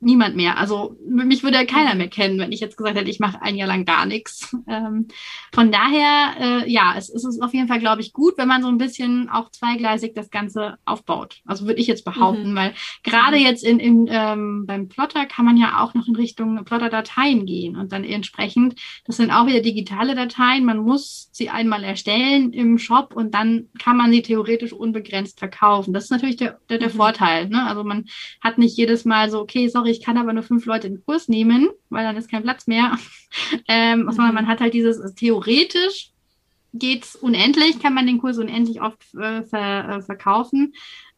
[0.00, 0.58] niemand mehr.
[0.58, 3.56] Also mich würde ja keiner mehr kennen, wenn ich jetzt gesagt hätte, ich mache ein
[3.56, 4.54] Jahr lang gar nichts.
[4.66, 5.08] Ähm,
[5.52, 8.62] von daher, äh, ja, es, es ist auf jeden Fall, glaube ich, gut, wenn man
[8.62, 11.42] so ein bisschen auch zweigleisig das Ganze aufbaut.
[11.44, 12.56] Also würde ich jetzt behaupten, mhm.
[12.56, 13.42] weil gerade mhm.
[13.42, 17.76] jetzt in, in ähm, beim Plotter kann man ja auch noch in Richtung Plotter-Dateien gehen
[17.76, 22.78] und dann entsprechend, das sind auch wieder digitale Dateien, man muss sie einmal erstellen im
[22.78, 25.92] Shop und dann kann man sie theoretisch unbegrenzt verkaufen.
[25.92, 26.94] Das ist natürlich der, der, der mhm.
[26.94, 27.48] Vorteil.
[27.48, 27.66] Ne?
[27.66, 28.06] Also man
[28.40, 31.04] hat nicht jedes Mal so, okay, sorry, ich kann aber nur fünf Leute in den
[31.04, 32.96] Kurs nehmen, weil dann ist kein Platz mehr.
[33.68, 34.16] ähm, mhm.
[34.16, 36.10] man hat halt dieses, also theoretisch
[36.72, 40.74] geht's unendlich, kann man den Kurs unendlich oft äh, ver, äh, verkaufen.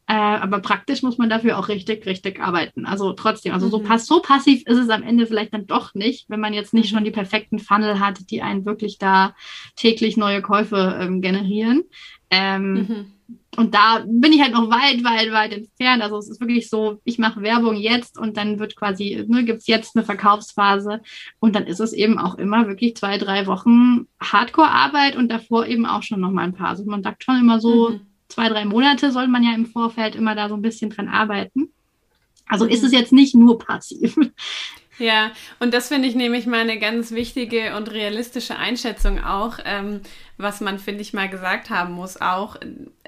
[0.09, 2.87] Äh, aber praktisch muss man dafür auch richtig, richtig arbeiten.
[2.87, 3.71] Also trotzdem, also mhm.
[3.71, 6.73] so, pass so passiv ist es am Ende vielleicht dann doch nicht, wenn man jetzt
[6.75, 9.35] nicht schon die perfekten Funnel hat, die einen wirklich da
[9.75, 11.83] täglich neue Käufe ähm, generieren.
[12.31, 13.13] Ähm, mhm.
[13.57, 16.03] Und da bin ich halt noch weit, weit, weit entfernt.
[16.03, 19.61] Also es ist wirklich so, ich mache Werbung jetzt und dann wird quasi, ne, gibt
[19.61, 21.01] es jetzt eine Verkaufsphase
[21.39, 25.87] und dann ist es eben auch immer wirklich zwei, drei Wochen Hardcore-Arbeit und davor eben
[25.87, 26.69] auch schon nochmal ein paar.
[26.69, 28.01] Also man sagt schon immer so, mhm.
[28.29, 31.71] zwei, drei Monate soll man ja im Vorfeld immer da so ein bisschen dran arbeiten.
[32.47, 32.71] Also mhm.
[32.71, 34.17] ist es jetzt nicht nur passiv.
[34.99, 40.01] Ja, und das finde ich nämlich mal eine ganz wichtige und realistische Einschätzung auch, ähm,
[40.39, 42.57] was man, finde ich, mal gesagt haben muss auch.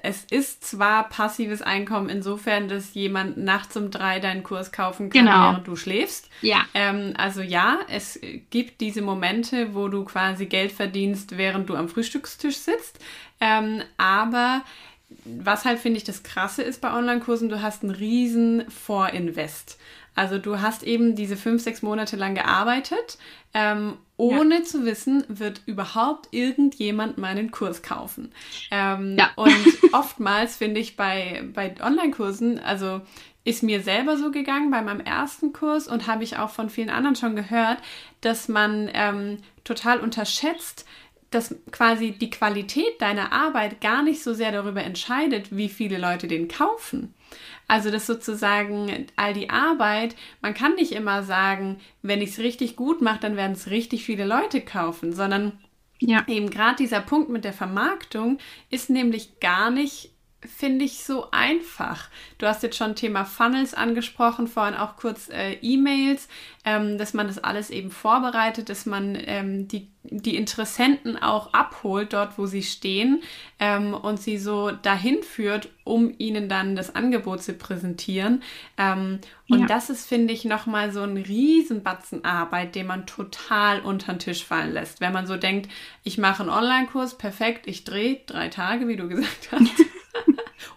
[0.02, 5.26] Es ist zwar passives Einkommen insofern, dass jemand nachts um drei deinen Kurs kaufen kann,
[5.26, 5.50] genau.
[5.50, 6.28] während du schläfst.
[6.42, 6.64] Ja.
[6.74, 8.20] Ähm, also ja, es
[8.50, 12.98] gibt diese Momente, wo du quasi Geld verdienst, während du am Frühstückstisch sitzt.
[13.40, 14.62] Ähm, aber
[15.24, 19.78] was halt, finde ich, das Krasse ist bei Online-Kursen, du hast einen riesen Vorinvest.
[20.18, 23.18] Also du hast eben diese fünf, sechs Monate lang gearbeitet,
[23.54, 24.62] ähm, ohne ja.
[24.64, 28.32] zu wissen, wird überhaupt irgendjemand meinen Kurs kaufen.
[28.72, 29.30] Ähm, ja.
[29.36, 29.54] Und
[29.92, 33.00] oftmals finde ich bei, bei Online-Kursen, also
[33.44, 36.90] ist mir selber so gegangen bei meinem ersten Kurs und habe ich auch von vielen
[36.90, 37.78] anderen schon gehört,
[38.20, 40.84] dass man ähm, total unterschätzt,
[41.30, 46.26] dass quasi die Qualität deiner Arbeit gar nicht so sehr darüber entscheidet, wie viele Leute
[46.26, 47.14] den kaufen.
[47.68, 52.76] Also das sozusagen all die Arbeit, man kann nicht immer sagen, wenn ich es richtig
[52.76, 55.52] gut mache, dann werden es richtig viele Leute kaufen, sondern
[56.00, 56.24] ja.
[56.26, 58.38] eben gerade dieser Punkt mit der Vermarktung
[58.70, 60.12] ist nämlich gar nicht
[60.46, 62.08] finde ich so einfach.
[62.38, 66.28] Du hast jetzt schon Thema Funnels angesprochen, vorhin auch kurz äh, E-Mails,
[66.64, 72.12] ähm, dass man das alles eben vorbereitet, dass man ähm, die, die Interessenten auch abholt
[72.12, 73.20] dort, wo sie stehen
[73.58, 78.44] ähm, und sie so dahin führt, um ihnen dann das Angebot zu präsentieren.
[78.76, 79.18] Ähm,
[79.48, 79.66] und ja.
[79.66, 84.44] das ist, finde ich, nochmal so ein Riesenbatzen Arbeit, den man total unter den Tisch
[84.44, 85.00] fallen lässt.
[85.00, 85.68] Wenn man so denkt,
[86.04, 89.84] ich mache einen Online-Kurs, perfekt, ich drehe drei Tage, wie du gesagt hast.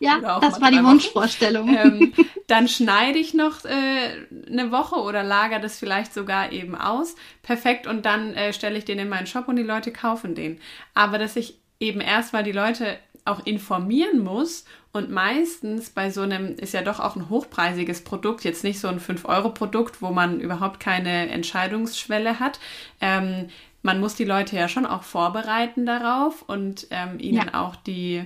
[0.01, 1.75] ja, das war die Wunschvorstellung.
[1.75, 2.13] Ähm,
[2.47, 7.15] dann schneide ich noch äh, eine Woche oder lager das vielleicht sogar eben aus.
[7.43, 7.87] Perfekt.
[7.87, 10.59] Und dann äh, stelle ich den in meinen Shop und die Leute kaufen den.
[10.93, 16.55] Aber dass ich eben erstmal die Leute auch informieren muss und meistens bei so einem
[16.55, 20.79] ist ja doch auch ein hochpreisiges Produkt, jetzt nicht so ein 5-Euro-Produkt, wo man überhaupt
[20.79, 22.59] keine Entscheidungsschwelle hat.
[22.99, 23.47] Ähm,
[23.83, 27.61] man muss die Leute ja schon auch vorbereiten darauf und ähm, ihnen ja.
[27.61, 28.25] auch die,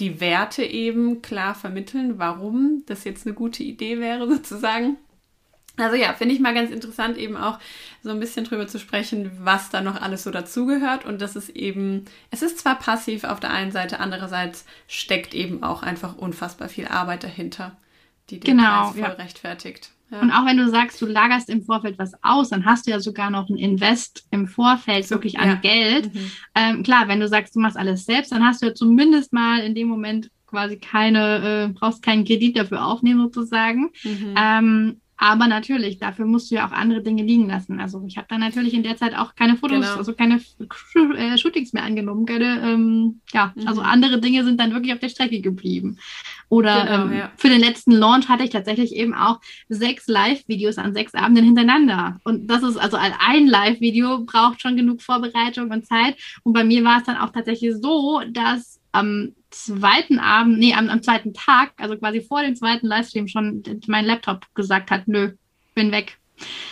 [0.00, 4.96] die Werte eben klar vermitteln, warum das jetzt eine gute Idee wäre, sozusagen.
[5.76, 7.58] Also ja, finde ich mal ganz interessant, eben auch
[8.02, 11.04] so ein bisschen drüber zu sprechen, was da noch alles so dazugehört.
[11.04, 15.62] Und das ist eben, es ist zwar passiv auf der einen Seite, andererseits steckt eben
[15.62, 17.76] auch einfach unfassbar viel Arbeit dahinter,
[18.30, 19.08] die den genau, Preis voll ja.
[19.10, 19.90] rechtfertigt.
[20.10, 20.20] Ja.
[20.20, 23.00] Und auch wenn du sagst, du lagerst im Vorfeld was aus, dann hast du ja
[23.00, 25.54] sogar noch ein Invest im Vorfeld so, wirklich an ja.
[25.56, 26.14] Geld.
[26.14, 26.30] Mhm.
[26.54, 29.60] Ähm, klar, wenn du sagst, du machst alles selbst, dann hast du ja zumindest mal
[29.60, 33.90] in dem Moment quasi keine, äh, brauchst keinen Kredit dafür aufnehmen sozusagen.
[34.02, 34.34] Mhm.
[34.36, 37.80] Ähm, aber natürlich, dafür musst du ja auch andere Dinge liegen lassen.
[37.80, 39.96] Also ich habe dann natürlich in der Zeit auch keine Fotos, genau.
[39.96, 40.40] also keine
[41.16, 42.24] äh, Shootings mehr angenommen.
[42.24, 43.66] Keine, ähm, ja, mhm.
[43.66, 45.98] also andere Dinge sind dann wirklich auf der Strecke geblieben.
[46.48, 47.32] Oder genau, ähm, ja.
[47.36, 52.20] für den letzten Launch hatte ich tatsächlich eben auch sechs Live-Videos an sechs Abenden hintereinander.
[52.22, 56.16] Und das ist also ein Live-Video braucht schon genug Vorbereitung und Zeit.
[56.44, 60.88] Und bei mir war es dann auch tatsächlich so, dass am zweiten Abend, nee, am,
[60.88, 65.32] am zweiten Tag, also quasi vor dem zweiten Livestream schon mein Laptop gesagt hat, nö,
[65.74, 66.18] bin weg.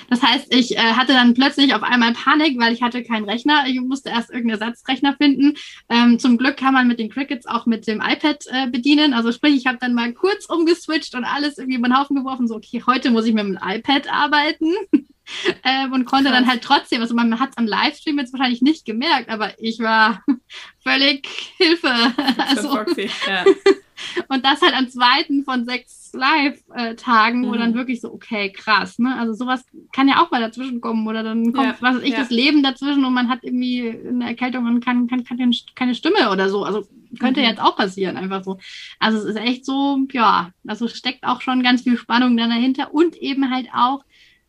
[0.09, 3.65] Das heißt, ich äh, hatte dann plötzlich auf einmal Panik, weil ich hatte keinen Rechner.
[3.67, 5.55] Ich musste erst irgendeinen Ersatzrechner finden.
[5.89, 9.13] Ähm, zum Glück kann man mit den Crickets auch mit dem iPad äh, bedienen.
[9.13, 12.47] Also sprich, ich habe dann mal kurz umgeswitcht und alles irgendwie über den Haufen geworfen.
[12.47, 14.73] So, okay, heute muss ich mit dem iPad arbeiten.
[15.65, 16.39] ähm, und konnte Krass.
[16.39, 19.79] dann halt trotzdem, also man hat es am Livestream jetzt wahrscheinlich nicht gemerkt, aber ich
[19.81, 20.23] war
[20.83, 21.89] völlig Hilfe.
[22.49, 23.45] Also, ja.
[24.29, 27.47] Und das halt am zweiten von sechs Live-Tagen, mhm.
[27.49, 29.17] wo dann wirklich so, okay, krass, ne?
[29.17, 32.13] Also sowas kann ja auch mal dazwischen kommen oder dann kommt, ja, was weiß ich,
[32.13, 32.19] ja.
[32.19, 36.31] das Leben dazwischen und man hat irgendwie eine Erkältung und kann, kann, kann keine Stimme
[36.31, 36.65] oder so.
[36.65, 36.87] Also
[37.19, 37.47] könnte mhm.
[37.47, 38.59] jetzt auch passieren, einfach so.
[38.99, 42.93] Also es ist echt so, ja, also steckt auch schon ganz viel Spannung dann dahinter
[42.93, 44.05] und eben halt auch,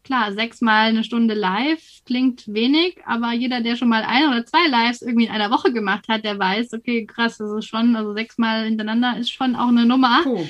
[0.08, 4.68] klar, sechsmal eine Stunde live klingt wenig, aber jeder, der schon mal ein oder zwei
[4.68, 8.14] Lives irgendwie in einer Woche gemacht hat, der weiß, okay, krass, das ist schon, also
[8.14, 10.22] sechsmal hintereinander ist schon auch eine Nummer.
[10.26, 10.48] Cool.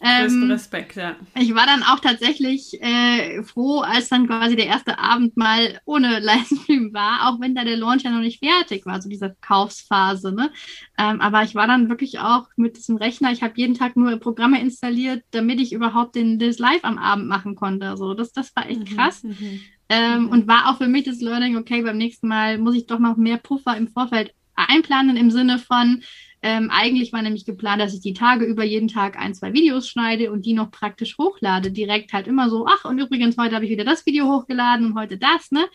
[0.00, 1.16] Ähm, Respekt, ja.
[1.34, 6.18] Ich war dann auch tatsächlich äh, froh, als dann quasi der erste Abend mal ohne
[6.20, 10.32] Livestream war, auch wenn da der Launch ja noch nicht fertig war, so diese Verkaufsphase.
[10.32, 10.50] Ne?
[10.98, 14.16] Ähm, aber ich war dann wirklich auch mit diesem Rechner, ich habe jeden Tag nur
[14.18, 17.88] Programme installiert, damit ich überhaupt den, das Live am Abend machen konnte.
[17.88, 19.22] Also das, das war echt mhm, krass.
[19.22, 20.28] Mhm, ähm, mhm.
[20.28, 23.16] Und war auch für mich das Learning, okay, beim nächsten Mal muss ich doch noch
[23.16, 26.02] mehr Puffer im Vorfeld einplanen im Sinne von,
[26.46, 29.88] ähm, eigentlich war nämlich geplant, dass ich die Tage über jeden Tag ein, zwei Videos
[29.88, 31.72] schneide und die noch praktisch hochlade.
[31.72, 34.94] Direkt halt immer so, ach, und übrigens, heute habe ich wieder das Video hochgeladen und
[34.94, 35.66] heute das, ne?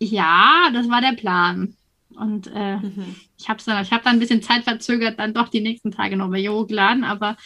[0.00, 1.76] Ja, das war der Plan.
[2.16, 3.16] Und äh, mhm.
[3.36, 6.16] ich habe dann, ich habe dann ein bisschen Zeit verzögert, dann doch die nächsten Tage
[6.16, 7.36] noch Video hochgeladen, aber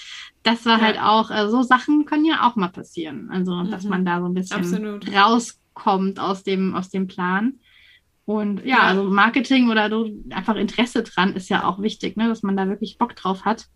[0.44, 0.84] das war ja.
[0.84, 3.28] halt auch, äh, so Sachen können ja auch mal passieren.
[3.28, 3.72] Also, mhm.
[3.72, 5.12] dass man da so ein bisschen Absolut.
[5.12, 7.54] rauskommt aus dem, aus dem Plan.
[8.32, 12.42] Und ja, also Marketing oder so einfach Interesse dran ist ja auch wichtig, ne, dass
[12.42, 13.66] man da wirklich Bock drauf hat.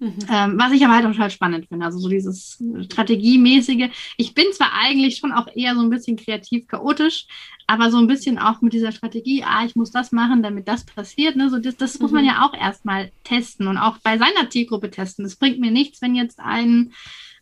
[0.00, 0.14] Mhm.
[0.30, 3.90] Ähm, was ich aber halt total spannend finde, also so dieses Strategiemäßige.
[4.16, 7.26] Ich bin zwar eigentlich schon auch eher so ein bisschen kreativ chaotisch,
[7.66, 10.86] aber so ein bisschen auch mit dieser Strategie, ah, ich muss das machen, damit das
[10.86, 11.34] passiert.
[11.34, 11.50] Ne?
[11.50, 12.02] So das, das mhm.
[12.04, 12.28] muss man mhm.
[12.28, 15.24] ja auch erstmal testen und auch bei seiner Zielgruppe testen.
[15.24, 16.92] Es bringt mir nichts, wenn jetzt ein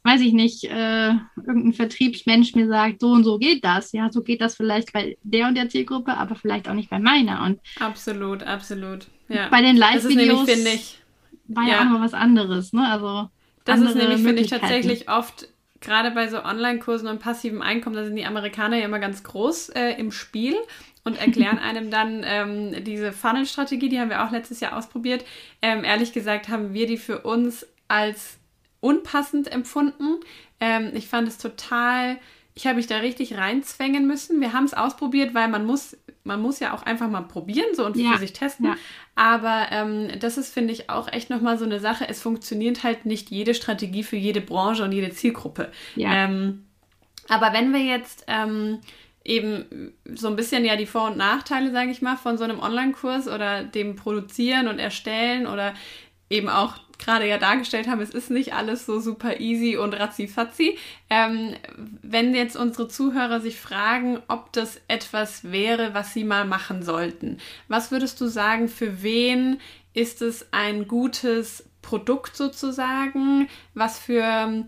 [0.06, 3.92] weiß ich nicht, äh, irgendein Vertriebsmensch mir sagt, so und so geht das.
[3.92, 6.98] Ja, so geht das vielleicht bei der und der Zielgruppe, aber vielleicht auch nicht bei
[6.98, 7.44] meiner.
[7.44, 9.06] Und absolut, absolut.
[9.28, 9.48] Ja.
[9.48, 10.48] Bei den Live-Videos
[11.48, 12.72] war ja, ja auch noch was anderes.
[12.72, 12.88] Ne?
[12.88, 13.28] Also
[13.64, 15.48] das ist nämlich, finde ich, tatsächlich oft
[15.80, 19.70] gerade bei so Online-Kursen und passivem Einkommen, da sind die Amerikaner ja immer ganz groß
[19.70, 20.54] äh, im Spiel
[21.04, 25.24] und erklären einem dann ähm, diese Funnel-Strategie, die haben wir auch letztes Jahr ausprobiert.
[25.62, 28.38] Ähm, ehrlich gesagt haben wir die für uns als
[28.86, 30.20] unpassend empfunden.
[30.60, 32.18] Ähm, ich fand es total,
[32.54, 34.40] ich habe mich da richtig reinzwängen müssen.
[34.40, 37.84] Wir haben es ausprobiert, weil man muss, man muss ja auch einfach mal probieren so
[37.84, 38.12] und ja.
[38.12, 38.66] für sich testen.
[38.66, 38.76] Ja.
[39.16, 42.08] Aber ähm, das ist, finde ich, auch echt nochmal so eine Sache.
[42.08, 45.72] Es funktioniert halt nicht jede Strategie für jede Branche und jede Zielgruppe.
[45.96, 46.12] Ja.
[46.12, 46.66] Ähm,
[47.28, 48.78] aber wenn wir jetzt ähm,
[49.24, 52.60] eben so ein bisschen ja die Vor- und Nachteile, sage ich mal, von so einem
[52.60, 55.74] Online-Kurs oder dem Produzieren und Erstellen oder
[56.30, 60.78] eben auch gerade ja dargestellt haben, es ist nicht alles so super easy und ratzi-fatzi.
[61.10, 61.54] Ähm,
[62.02, 67.38] wenn jetzt unsere Zuhörer sich fragen, ob das etwas wäre, was sie mal machen sollten,
[67.68, 69.60] was würdest du sagen, für wen
[69.94, 73.48] ist es ein gutes Produkt sozusagen?
[73.74, 74.66] Was für ähm,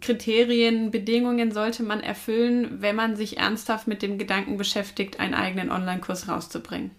[0.00, 5.70] Kriterien, Bedingungen sollte man erfüllen, wenn man sich ernsthaft mit dem Gedanken beschäftigt, einen eigenen
[5.70, 6.90] Online-Kurs rauszubringen?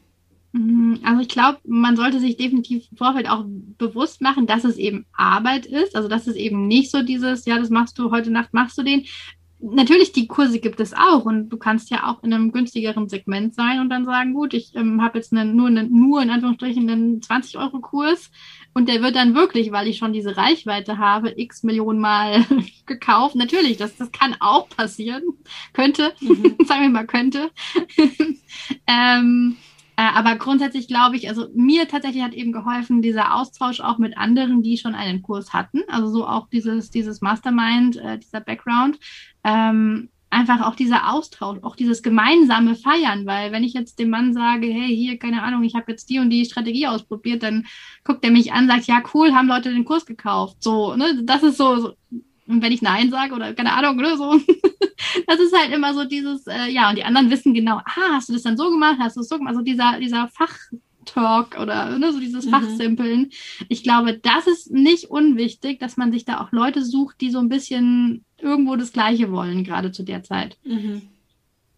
[0.56, 3.44] Mhm, also ich glaube, man sollte sich definitiv im Vorfeld auch
[3.78, 5.98] bewusst machen, dass es eben Arbeit ist.
[5.98, 8.84] Also dass es eben nicht so dieses, ja, das machst du heute Nacht, machst du
[8.84, 9.06] den.
[9.60, 13.54] Natürlich, die Kurse gibt es auch und du kannst ja auch in einem günstigeren Segment
[13.54, 16.90] sein und dann sagen, gut, ich ähm, habe jetzt eine, nur, eine, nur in Anführungsstrichen
[16.90, 18.32] einen 20-Euro-Kurs
[18.74, 22.46] und der wird dann wirklich, weil ich schon diese Reichweite habe, x Millionen Mal
[22.86, 23.36] gekauft.
[23.36, 25.24] Natürlich, das, das kann auch passieren.
[25.74, 26.56] Könnte, mhm.
[26.66, 27.50] sagen wir mal, könnte.
[28.88, 33.98] ähm, äh, aber grundsätzlich glaube ich, also mir tatsächlich hat eben geholfen, dieser Austausch auch
[33.98, 35.82] mit anderen, die schon einen Kurs hatten.
[35.88, 39.00] Also so auch dieses, dieses Mastermind, äh, dieser Background.
[39.44, 44.34] Ähm, einfach auch dieser Austausch, auch dieses gemeinsame Feiern, weil wenn ich jetzt dem Mann
[44.34, 47.66] sage, hey, hier, keine Ahnung, ich habe jetzt die und die Strategie ausprobiert, dann
[48.04, 50.58] guckt er mich an, sagt, ja, cool, haben Leute den Kurs gekauft.
[50.60, 51.94] So, ne, das ist so, so
[52.48, 54.34] und wenn ich Nein sage oder keine Ahnung oder so,
[55.28, 58.30] das ist halt immer so dieses, äh, ja, und die anderen wissen genau, ah, hast
[58.30, 61.98] du das dann so gemacht, hast du es so gemacht, also dieser, dieser Fachtalk oder
[61.98, 62.52] ne, so dieses mhm.
[62.52, 63.32] Fachsimpeln.
[63.68, 67.40] Ich glaube, das ist nicht unwichtig, dass man sich da auch Leute sucht, die so
[67.40, 70.58] ein bisschen irgendwo das Gleiche wollen, gerade zu der Zeit.
[70.64, 71.02] Mhm.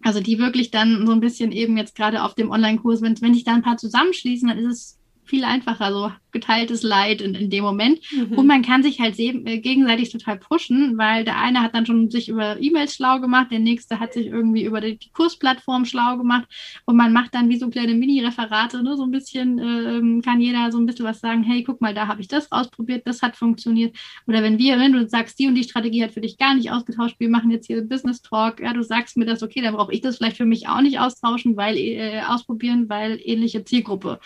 [0.03, 3.34] Also die wirklich dann so ein bisschen eben jetzt gerade auf dem Online-Kurs, wenn, wenn
[3.34, 4.97] sich da ein paar zusammenschließen, dann ist es
[5.28, 7.99] viel einfacher, so geteiltes Leid in, in dem Moment.
[8.11, 8.38] Mhm.
[8.38, 12.11] Und man kann sich halt äh, gegenseitig total pushen, weil der eine hat dann schon
[12.11, 16.17] sich über E-Mails schlau gemacht, der nächste hat sich irgendwie über die, die Kursplattform schlau
[16.17, 16.47] gemacht
[16.86, 18.95] und man macht dann wie so kleine Mini-Referate, ne?
[18.95, 22.07] so ein bisschen äh, kann jeder so ein bisschen was sagen, hey, guck mal, da
[22.07, 23.95] habe ich das ausprobiert, das hat funktioniert.
[24.28, 26.71] Oder wenn wir, wenn du sagst, die und die Strategie hat für dich gar nicht
[26.71, 29.93] ausgetauscht, wir machen jetzt hier Business Talk, ja, du sagst mir das, okay, dann brauche
[29.93, 34.19] ich das vielleicht für mich auch nicht austauschen, weil äh, ausprobieren, weil ähnliche Zielgruppe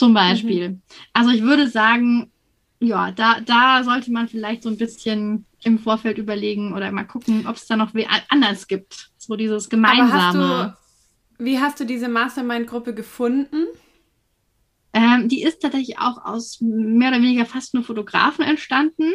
[0.00, 0.70] zum Beispiel.
[0.70, 0.82] Mhm.
[1.12, 2.32] Also ich würde sagen,
[2.80, 7.46] ja, da, da sollte man vielleicht so ein bisschen im Vorfeld überlegen oder mal gucken,
[7.46, 7.92] ob es da noch
[8.30, 9.10] anders gibt.
[9.18, 10.12] So dieses gemeinsame.
[10.12, 10.78] Hast
[11.38, 13.66] du, wie hast du diese Mastermind-Gruppe gefunden?
[14.94, 19.12] Ähm, die ist tatsächlich auch aus mehr oder weniger fast nur Fotografen entstanden.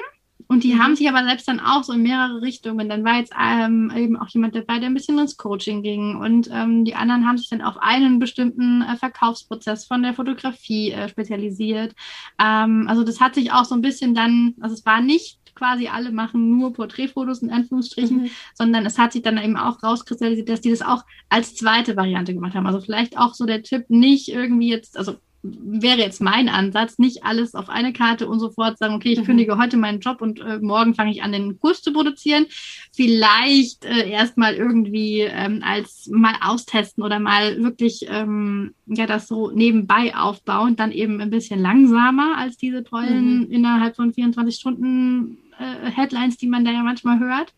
[0.48, 0.84] Und die mhm.
[0.84, 2.88] haben sich aber selbst dann auch so in mehrere Richtungen.
[2.88, 6.18] Dann war jetzt ähm, eben auch jemand dabei, der ein bisschen ins Coaching ging.
[6.18, 10.92] Und ähm, die anderen haben sich dann auf einen bestimmten äh, Verkaufsprozess von der Fotografie
[10.92, 11.96] äh, spezialisiert.
[12.40, 15.88] Ähm, also das hat sich auch so ein bisschen dann, also es war nicht quasi
[15.88, 18.30] alle machen nur Porträtfotos in Anführungsstrichen, mhm.
[18.54, 22.34] sondern es hat sich dann eben auch rauskristallisiert, dass die das auch als zweite Variante
[22.34, 22.68] gemacht haben.
[22.68, 25.16] Also vielleicht auch so der Tipp, nicht irgendwie jetzt, also
[25.64, 29.26] wäre jetzt mein Ansatz, nicht alles auf eine Karte und sofort sagen, okay, ich mhm.
[29.26, 32.46] kündige heute meinen Job und äh, morgen fange ich an, den Kurs zu produzieren.
[32.93, 39.52] Vielleicht äh, erstmal irgendwie ähm, als mal austesten oder mal wirklich ähm, ja das so
[39.52, 43.52] nebenbei aufbauen, dann eben ein bisschen langsamer als diese tollen mhm.
[43.52, 47.54] innerhalb von 24 Stunden äh, Headlines, die man da ja manchmal hört.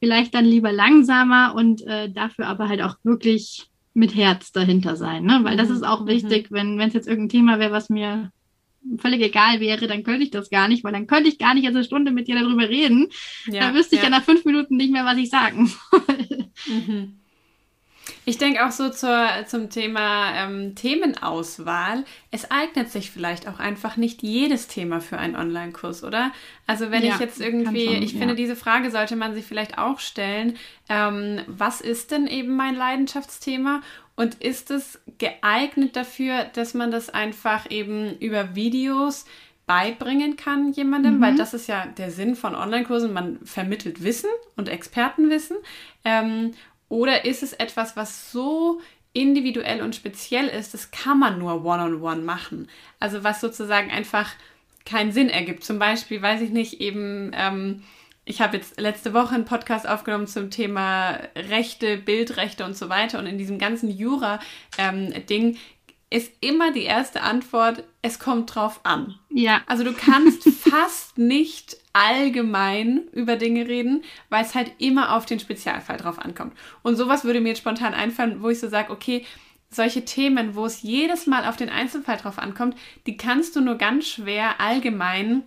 [0.00, 3.67] Vielleicht dann lieber langsamer und äh, dafür aber halt auch wirklich
[3.98, 5.40] mit Herz dahinter sein, ne?
[5.42, 5.74] Weil das mhm.
[5.74, 6.78] ist auch wichtig, mhm.
[6.78, 8.30] wenn es jetzt irgendein Thema wäre, was mir
[8.98, 11.64] völlig egal wäre, dann könnte ich das gar nicht, weil dann könnte ich gar nicht
[11.64, 13.08] jetzt eine Stunde mit dir darüber reden.
[13.46, 14.08] Ja, da wüsste ich ja.
[14.08, 16.48] ja nach fünf Minuten nicht mehr, was ich sagen soll.
[16.66, 17.17] Mhm.
[18.28, 22.04] Ich denke auch so zur, zum Thema ähm, Themenauswahl.
[22.30, 26.30] Es eignet sich vielleicht auch einfach nicht jedes Thema für einen Online-Kurs, oder?
[26.66, 28.18] Also wenn ja, ich jetzt irgendwie, schon, ich ja.
[28.18, 30.58] finde, diese Frage sollte man sich vielleicht auch stellen.
[30.90, 33.80] Ähm, was ist denn eben mein Leidenschaftsthema?
[34.14, 39.24] Und ist es geeignet dafür, dass man das einfach eben über Videos
[39.64, 41.20] beibringen kann jemandem, mhm.
[41.22, 43.10] weil das ist ja der Sinn von Online-Kursen.
[43.10, 45.56] Man vermittelt Wissen und Expertenwissen.
[46.04, 46.52] Ähm,
[46.88, 48.80] oder ist es etwas, was so
[49.12, 52.68] individuell und speziell ist, das kann man nur one-on-one -on -one machen.
[53.00, 54.30] Also was sozusagen einfach
[54.84, 55.64] keinen Sinn ergibt.
[55.64, 57.82] Zum Beispiel, weiß ich nicht, eben, ähm,
[58.24, 63.18] ich habe jetzt letzte Woche einen Podcast aufgenommen zum Thema Rechte, Bildrechte und so weiter.
[63.18, 65.56] Und in diesem ganzen Jura-Ding ähm,
[66.10, 69.18] ist immer die erste Antwort, es kommt drauf an.
[69.30, 69.60] Ja.
[69.66, 75.40] Also du kannst fast nicht allgemein über Dinge reden, weil es halt immer auf den
[75.40, 76.54] Spezialfall drauf ankommt.
[76.82, 79.26] Und sowas würde mir jetzt spontan einfallen, wo ich so sage, okay,
[79.70, 83.74] solche Themen, wo es jedes Mal auf den Einzelfall drauf ankommt, die kannst du nur
[83.74, 85.42] ganz schwer allgemein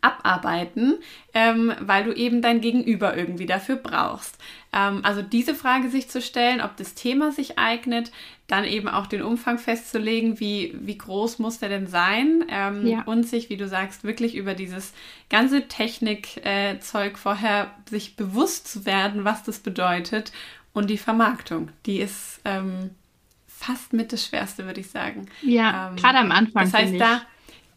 [0.00, 0.98] abarbeiten,
[1.32, 4.38] ähm, weil du eben dein Gegenüber irgendwie dafür brauchst.
[4.72, 8.12] Ähm, also diese Frage sich zu stellen, ob das Thema sich eignet,
[8.46, 13.02] dann eben auch den Umfang festzulegen, wie, wie groß muss der denn sein ähm, ja.
[13.04, 14.92] und sich, wie du sagst, wirklich über dieses
[15.30, 20.32] ganze Technikzeug äh, vorher sich bewusst zu werden, was das bedeutet
[20.74, 22.90] und die Vermarktung, die ist ähm,
[23.46, 25.26] fast mit das Schwerste, würde ich sagen.
[25.42, 26.64] Ja, ähm, gerade am Anfang.
[26.64, 27.22] Das heißt, da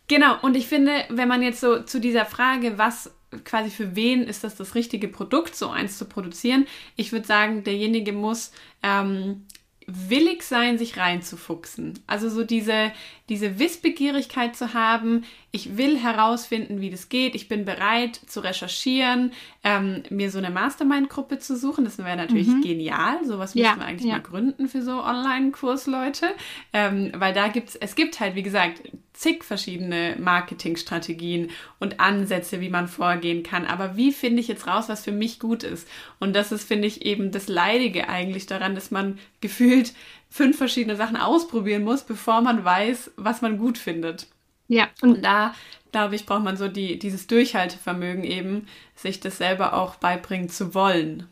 [0.08, 4.24] Genau, und ich finde, wenn man jetzt so zu dieser Frage, was quasi für wen
[4.24, 8.52] ist das das richtige Produkt, so eins zu produzieren, ich würde sagen, derjenige muss
[8.84, 9.46] ähm,
[9.86, 12.00] willig sein, sich reinzufuchsen.
[12.08, 12.92] Also so diese,
[13.30, 19.34] diese Wissbegierigkeit zu haben, ich will herausfinden, wie das geht, ich bin bereit zu recherchieren,
[19.64, 22.62] ähm, mir so eine Mastermind-Gruppe zu suchen, das wäre natürlich mhm.
[22.62, 24.18] genial, sowas ja, müssen wir eigentlich ja.
[24.18, 26.28] mal gründen für so Online-Kursleute,
[26.74, 28.82] ähm, weil da gibt es, es gibt halt, wie gesagt,
[29.18, 31.50] zig verschiedene Marketingstrategien
[31.80, 33.66] und Ansätze, wie man vorgehen kann.
[33.66, 35.88] Aber wie finde ich jetzt raus, was für mich gut ist?
[36.20, 39.94] Und das ist, finde ich, eben das Leidige eigentlich daran, dass man gefühlt
[40.30, 44.28] fünf verschiedene Sachen ausprobieren muss, bevor man weiß, was man gut findet.
[44.68, 44.90] Ja.
[45.02, 45.54] Und da,
[45.92, 50.74] glaube ich, braucht man so die, dieses Durchhaltevermögen eben, sich das selber auch beibringen zu
[50.74, 51.28] wollen.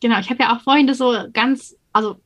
[0.00, 2.20] Genau, ich habe ja auch vorhin das so ganz, also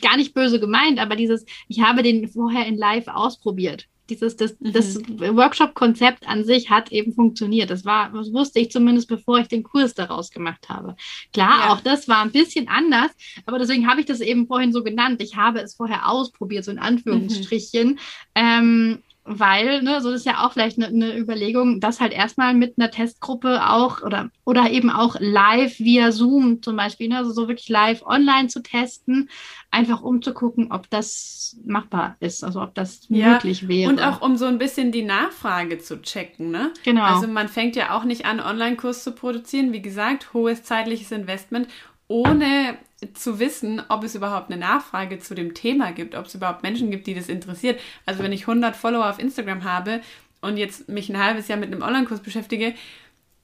[0.00, 4.56] gar nicht böse gemeint, aber dieses, ich habe den vorher in Live ausprobiert dieses, das,
[4.60, 4.72] mhm.
[4.72, 7.70] das Workshop-Konzept an sich hat eben funktioniert.
[7.70, 10.96] Das war, das wusste ich zumindest, bevor ich den Kurs daraus gemacht habe.
[11.32, 11.72] Klar, ja.
[11.72, 13.10] auch das war ein bisschen anders,
[13.44, 15.22] aber deswegen habe ich das eben vorhin so genannt.
[15.22, 17.90] Ich habe es vorher ausprobiert, so in Anführungsstrichen.
[17.90, 17.98] Mhm.
[18.34, 22.78] Ähm, weil, ne, so ist ja auch vielleicht eine, eine Überlegung, das halt erstmal mit
[22.78, 27.48] einer Testgruppe auch oder, oder eben auch live via Zoom zum Beispiel, ne, also so
[27.48, 29.28] wirklich live online zu testen,
[29.70, 33.90] einfach um zu gucken, ob das machbar ist, also ob das ja, möglich wäre.
[33.90, 36.72] Und auch um so ein bisschen die Nachfrage zu checken, ne?
[36.84, 37.02] Genau.
[37.02, 39.72] Also man fängt ja auch nicht an, Online-Kurs zu produzieren.
[39.72, 41.68] Wie gesagt, hohes zeitliches Investment
[42.08, 42.76] ohne
[43.14, 46.90] zu wissen, ob es überhaupt eine Nachfrage zu dem Thema gibt, ob es überhaupt Menschen
[46.90, 47.78] gibt, die das interessiert.
[48.06, 50.00] Also wenn ich 100 Follower auf Instagram habe
[50.40, 52.74] und jetzt mich ein halbes Jahr mit einem Online-Kurs beschäftige,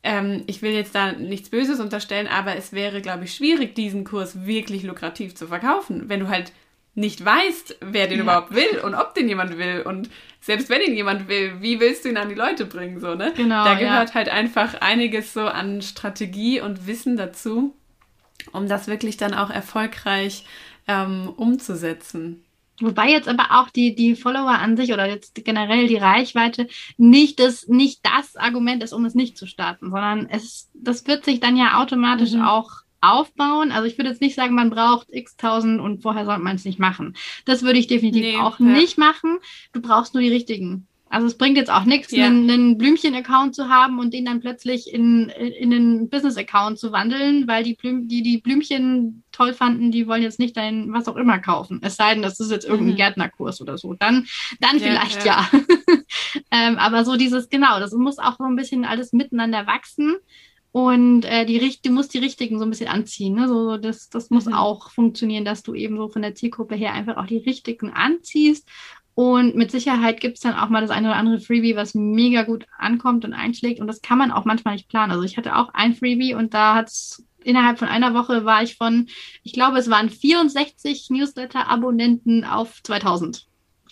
[0.02, 4.04] ähm, ich will jetzt da nichts Böses unterstellen, aber es wäre, glaube ich, schwierig, diesen
[4.04, 6.52] Kurs wirklich lukrativ zu verkaufen, wenn du halt
[6.94, 8.24] nicht weißt, wer den ja.
[8.24, 10.10] überhaupt will und ob den jemand will und
[10.40, 13.32] selbst wenn ihn jemand will, wie willst du ihn an die Leute bringen, so, ne?
[13.34, 13.64] Genau.
[13.64, 14.14] Da gehört ja.
[14.14, 17.74] halt einfach einiges so an Strategie und Wissen dazu,
[18.52, 20.44] um das wirklich dann auch erfolgreich
[20.88, 22.44] ähm, umzusetzen.
[22.80, 26.66] Wobei jetzt aber auch die, die Follower an sich oder jetzt generell die Reichweite
[26.96, 31.24] nicht das, nicht das Argument ist, um es nicht zu starten, sondern es, das wird
[31.24, 32.42] sich dann ja automatisch mhm.
[32.42, 33.72] auch aufbauen.
[33.72, 36.64] Also ich würde jetzt nicht sagen, man braucht x tausend und vorher sollte man es
[36.64, 37.14] nicht machen.
[37.44, 38.66] Das würde ich definitiv nee, auch ja.
[38.66, 39.38] nicht machen.
[39.72, 40.86] Du brauchst nur die richtigen.
[41.12, 42.24] Also es bringt jetzt auch nichts, ja.
[42.24, 47.46] einen, einen Blümchen-Account zu haben und den dann plötzlich in, in einen Business-Account zu wandeln,
[47.46, 51.16] weil die, Blüm, die die Blümchen toll fanden, die wollen jetzt nicht dein was auch
[51.16, 51.80] immer kaufen.
[51.82, 52.96] Es sei denn, das ist jetzt irgendein mhm.
[52.96, 53.92] Gärtnerkurs oder so.
[53.92, 54.26] Dann,
[54.60, 55.50] dann ja, vielleicht ja.
[55.52, 55.60] ja.
[56.50, 60.16] ähm, aber so dieses, genau, das muss auch so ein bisschen alles miteinander wachsen.
[60.74, 63.34] Und äh, die, du musst die richtigen so ein bisschen anziehen.
[63.34, 63.48] Ne?
[63.48, 64.54] So, das, das muss mhm.
[64.54, 68.66] auch funktionieren, dass du eben so von der Zielgruppe her einfach auch die richtigen anziehst
[69.14, 72.44] und mit Sicherheit gibt es dann auch mal das eine oder andere Freebie, was mega
[72.44, 73.80] gut ankommt und einschlägt.
[73.80, 75.12] Und das kann man auch manchmal nicht planen.
[75.12, 78.62] Also ich hatte auch ein Freebie und da hat es innerhalb von einer Woche war
[78.62, 79.08] ich von,
[79.42, 83.46] ich glaube, es waren 64 Newsletter-Abonnenten auf 2000.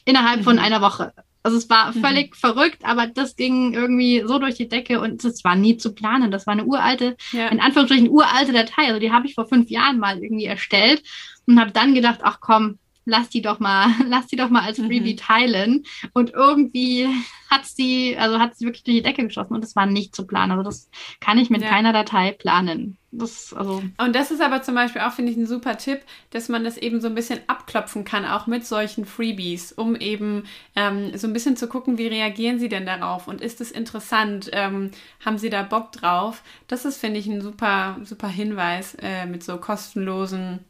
[0.06, 0.44] Innerhalb mhm.
[0.44, 1.12] von einer Woche.
[1.42, 2.00] Also es war mhm.
[2.00, 2.34] völlig mhm.
[2.36, 6.30] verrückt, aber das ging irgendwie so durch die Decke und es war nie zu planen.
[6.30, 7.48] Das war eine uralte, ja.
[7.48, 8.86] in Anführungsstrichen uralte Datei.
[8.86, 11.02] Also die habe ich vor fünf Jahren mal irgendwie erstellt
[11.46, 12.78] und habe dann gedacht, ach komm,
[13.10, 15.18] lass die doch mal, lass die doch mal als Freebie mhm.
[15.18, 15.84] teilen.
[16.14, 17.08] Und irgendwie
[17.50, 20.26] hat sie, also hat sie wirklich durch die Decke geschossen und das war nicht zu
[20.26, 20.52] planen.
[20.52, 20.88] Also das
[21.18, 21.68] kann ich mit ja.
[21.68, 22.96] keiner Datei planen.
[23.12, 26.48] Das, also und das ist aber zum Beispiel auch, finde ich, ein super Tipp, dass
[26.48, 30.44] man das eben so ein bisschen abklopfen kann, auch mit solchen Freebies, um eben
[30.76, 34.48] ähm, so ein bisschen zu gucken, wie reagieren sie denn darauf und ist es interessant,
[34.52, 34.92] ähm,
[35.24, 36.44] haben sie da Bock drauf?
[36.68, 40.60] Das ist, finde ich, ein super, super Hinweis äh, mit so kostenlosen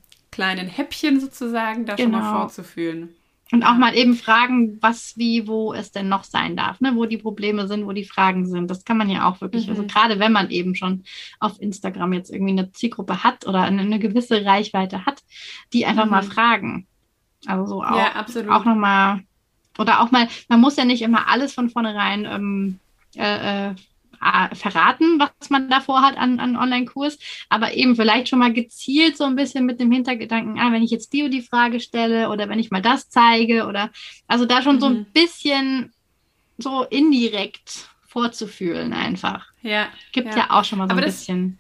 [0.41, 2.05] kleinen Häppchen sozusagen da genau.
[2.05, 2.41] schon mal genau.
[2.41, 3.11] vorzuführen.
[3.53, 6.93] Und auch mal eben fragen, was, wie, wo es denn noch sein darf, ne?
[6.95, 8.71] wo die Probleme sind, wo die Fragen sind.
[8.71, 9.89] Das kann man ja auch wirklich, also mhm.
[9.89, 11.05] also gerade wenn man eben schon
[11.41, 15.21] auf Instagram jetzt irgendwie eine Zielgruppe hat oder eine, eine gewisse Reichweite hat,
[15.75, 16.11] die einfach mhm.
[16.11, 16.87] mal fragen.
[17.45, 18.51] Also so auch, ja, absolut.
[18.51, 19.21] auch nochmal,
[19.79, 22.79] oder auch mal, man muss ja nicht immer alles von vornherein ähm,
[23.15, 23.75] äh, äh äh,
[24.53, 27.19] verraten, was man davor hat an, an Online-Kurs,
[27.49, 30.91] aber eben vielleicht schon mal gezielt so ein bisschen mit dem Hintergedanken, ah, wenn ich
[30.91, 33.91] jetzt die die Frage stelle oder wenn ich mal das zeige oder
[34.27, 34.81] also da schon mhm.
[34.81, 35.07] so ein mhm.
[35.13, 35.93] bisschen
[36.59, 39.47] so indirekt vorzufühlen einfach.
[39.63, 39.89] Ja.
[40.13, 41.59] Gibt ja, ja auch schon mal so aber ein bisschen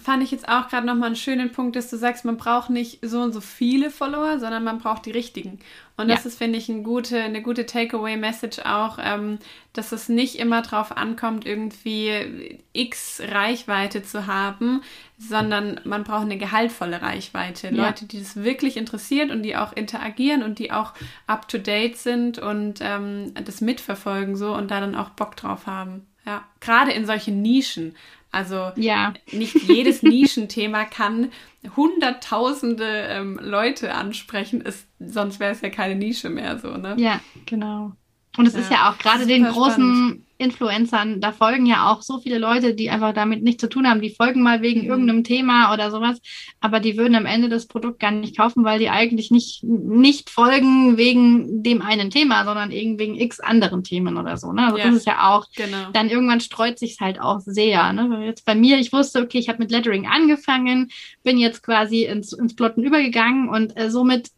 [0.00, 2.98] fand ich jetzt auch gerade nochmal einen schönen Punkt, dass du sagst, man braucht nicht
[3.02, 5.60] so und so viele Follower, sondern man braucht die richtigen.
[5.96, 6.28] Und das ja.
[6.28, 9.38] ist, finde ich, eine gute, eine gute Takeaway-Message auch, ähm,
[9.72, 14.82] dass es nicht immer darauf ankommt, irgendwie x Reichweite zu haben,
[15.16, 17.68] sondern man braucht eine gehaltvolle Reichweite.
[17.68, 17.86] Ja.
[17.86, 20.94] Leute, die das wirklich interessiert und die auch interagieren und die auch
[21.28, 26.06] up-to-date sind und ähm, das mitverfolgen so und da dann auch Bock drauf haben.
[26.26, 27.94] Ja, gerade in solchen Nischen.
[28.30, 29.14] Also ja.
[29.30, 31.30] nicht jedes Nischenthema kann
[31.76, 36.94] hunderttausende ähm, Leute ansprechen, ist, sonst wäre es ja keine Nische mehr so, ne?
[36.98, 37.92] Ja, genau.
[38.36, 40.22] Und es ja, ist ja auch gerade den großen spannend.
[40.44, 44.00] Influencern, da folgen ja auch so viele Leute, die einfach damit nichts zu tun haben.
[44.00, 44.88] Die folgen mal wegen mhm.
[44.88, 46.20] irgendeinem Thema oder sowas,
[46.60, 50.30] aber die würden am Ende das Produkt gar nicht kaufen, weil die eigentlich nicht, nicht
[50.30, 54.52] folgen wegen dem einen Thema, sondern eben wegen x anderen Themen oder so.
[54.52, 54.66] Ne?
[54.66, 55.90] Also ja, das ist ja auch, genau.
[55.92, 57.92] dann irgendwann streut sich halt auch sehr.
[57.92, 58.24] Ne?
[58.24, 60.90] Jetzt bei mir, ich wusste, okay, ich habe mit Lettering angefangen,
[61.22, 64.30] bin jetzt quasi ins, ins Plotten übergegangen und äh, somit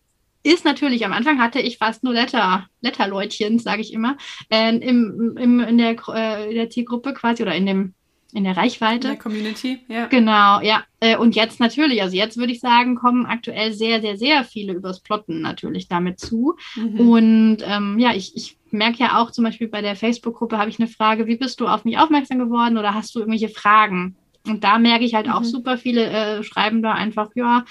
[0.46, 4.16] ist natürlich, am Anfang hatte ich fast nur Letter, Letterleutchen, sage ich immer,
[4.48, 7.94] äh, im, im, in, der, äh, der Zielgruppe quasi oder in dem
[8.32, 9.08] in der Reichweite.
[9.08, 10.06] In der Community, ja.
[10.06, 10.84] Genau, ja.
[11.00, 14.74] Äh, und jetzt natürlich, also jetzt würde ich sagen, kommen aktuell sehr, sehr, sehr viele
[14.74, 16.54] übers Plotten natürlich damit zu.
[16.74, 17.00] Mhm.
[17.00, 20.78] Und ähm, ja, ich, ich merke ja auch zum Beispiel bei der Facebook-Gruppe habe ich
[20.78, 24.16] eine Frage, wie bist du auf mich aufmerksam geworden oder hast du irgendwelche Fragen?
[24.46, 25.32] Und da merke ich halt mhm.
[25.32, 27.64] auch super viele äh, schreiben da einfach, ja,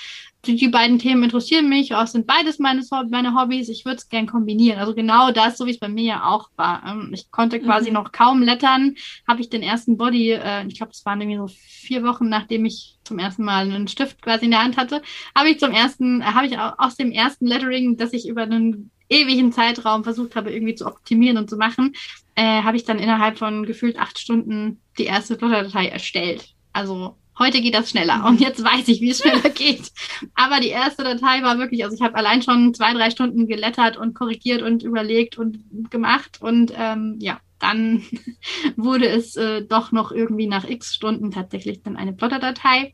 [0.47, 4.09] die, die beiden Themen interessieren mich, auch sind beides meine, meine Hobbys, ich würde es
[4.09, 4.79] gern kombinieren.
[4.79, 6.83] Also genau das, so wie es bei mir ja auch war.
[6.87, 7.95] Ähm, ich konnte quasi mhm.
[7.95, 8.95] noch kaum lettern,
[9.27, 12.65] habe ich den ersten Body, äh, ich glaube, es waren irgendwie so vier Wochen, nachdem
[12.65, 15.01] ich zum ersten Mal einen Stift quasi in der Hand hatte,
[15.35, 18.91] habe ich zum ersten, äh, habe ich aus dem ersten Lettering, das ich über einen
[19.09, 21.93] ewigen Zeitraum versucht habe, irgendwie zu optimieren und zu machen,
[22.35, 26.49] äh, habe ich dann innerhalb von gefühlt acht Stunden die erste Plotterdatei erstellt.
[26.73, 29.91] Also heute geht das schneller und jetzt weiß ich, wie es schneller geht.
[30.35, 33.97] Aber die erste Datei war wirklich, also ich habe allein schon zwei, drei Stunden gelettert
[33.97, 35.59] und korrigiert und überlegt und
[35.89, 38.03] gemacht und ähm, ja, dann
[38.75, 42.93] wurde es äh, doch noch irgendwie nach x Stunden tatsächlich dann eine Plotterdatei.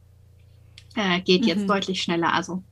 [0.95, 1.67] Äh, geht jetzt mhm.
[1.67, 2.63] deutlich schneller, also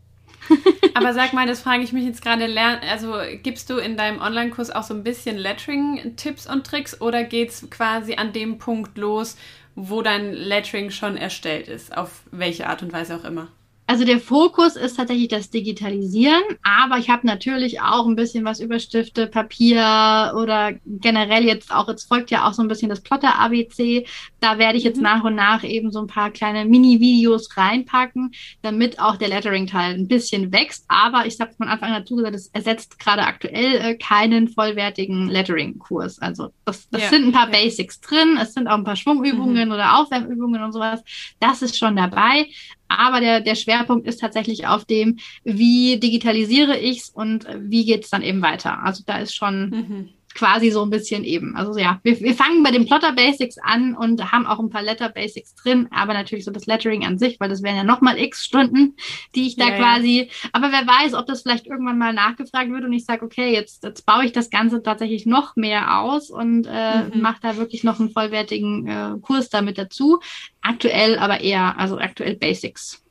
[0.93, 2.47] Aber sag mal, das frage ich mich jetzt gerade.
[2.89, 3.13] Also
[3.43, 7.69] gibst du in deinem Online-Kurs auch so ein bisschen Lettering-Tipps und Tricks oder geht es
[7.69, 9.37] quasi an dem Punkt los,
[9.81, 11.95] wo dein Lettering schon erstellt ist?
[11.95, 13.47] Auf welche Art und Weise auch immer?
[13.89, 18.59] Also der Fokus ist tatsächlich das Digitalisieren, aber ich habe natürlich auch ein bisschen was
[18.59, 23.01] über Stifte, Papier oder generell jetzt auch, jetzt folgt ja auch so ein bisschen das
[23.01, 24.05] Plotter-ABC.
[24.41, 25.03] Da werde ich jetzt mhm.
[25.03, 28.29] nach und nach eben so ein paar kleine Mini-Videos reinpacken,
[28.61, 30.85] damit auch der Lettering-Teil ein bisschen wächst.
[30.87, 35.29] Aber ich habe von Anfang an dazu gesagt, es ersetzt gerade aktuell äh, keinen vollwertigen
[35.29, 36.19] Lettering-Kurs.
[36.19, 37.57] Also das, das ja, sind ein paar ja.
[37.59, 39.73] Basics drin, es sind auch ein paar Schwungübungen mhm.
[39.73, 41.01] oder Aufwärmübungen und sowas.
[41.39, 42.45] Das ist schon dabei.
[42.89, 48.03] Aber der, der Schwerpunkt ist tatsächlich auf dem, wie digitalisiere ich es und wie geht
[48.03, 48.83] es dann eben weiter.
[48.83, 50.09] Also da ist schon mhm.
[50.39, 51.57] Quasi so ein bisschen eben.
[51.57, 54.81] Also ja, wir, wir fangen bei den Plotter Basics an und haben auch ein paar
[54.81, 58.17] Letter Basics drin, aber natürlich so das Lettering an sich, weil das wären ja nochmal
[58.17, 58.95] x Stunden,
[59.35, 60.29] die ich da ja, quasi.
[60.29, 60.49] Ja.
[60.53, 63.83] Aber wer weiß, ob das vielleicht irgendwann mal nachgefragt wird und ich sage, okay, jetzt,
[63.83, 67.21] jetzt baue ich das Ganze tatsächlich noch mehr aus und äh, mhm.
[67.21, 70.21] mache da wirklich noch einen vollwertigen äh, Kurs damit dazu.
[70.61, 73.03] Aktuell aber eher, also aktuell Basics.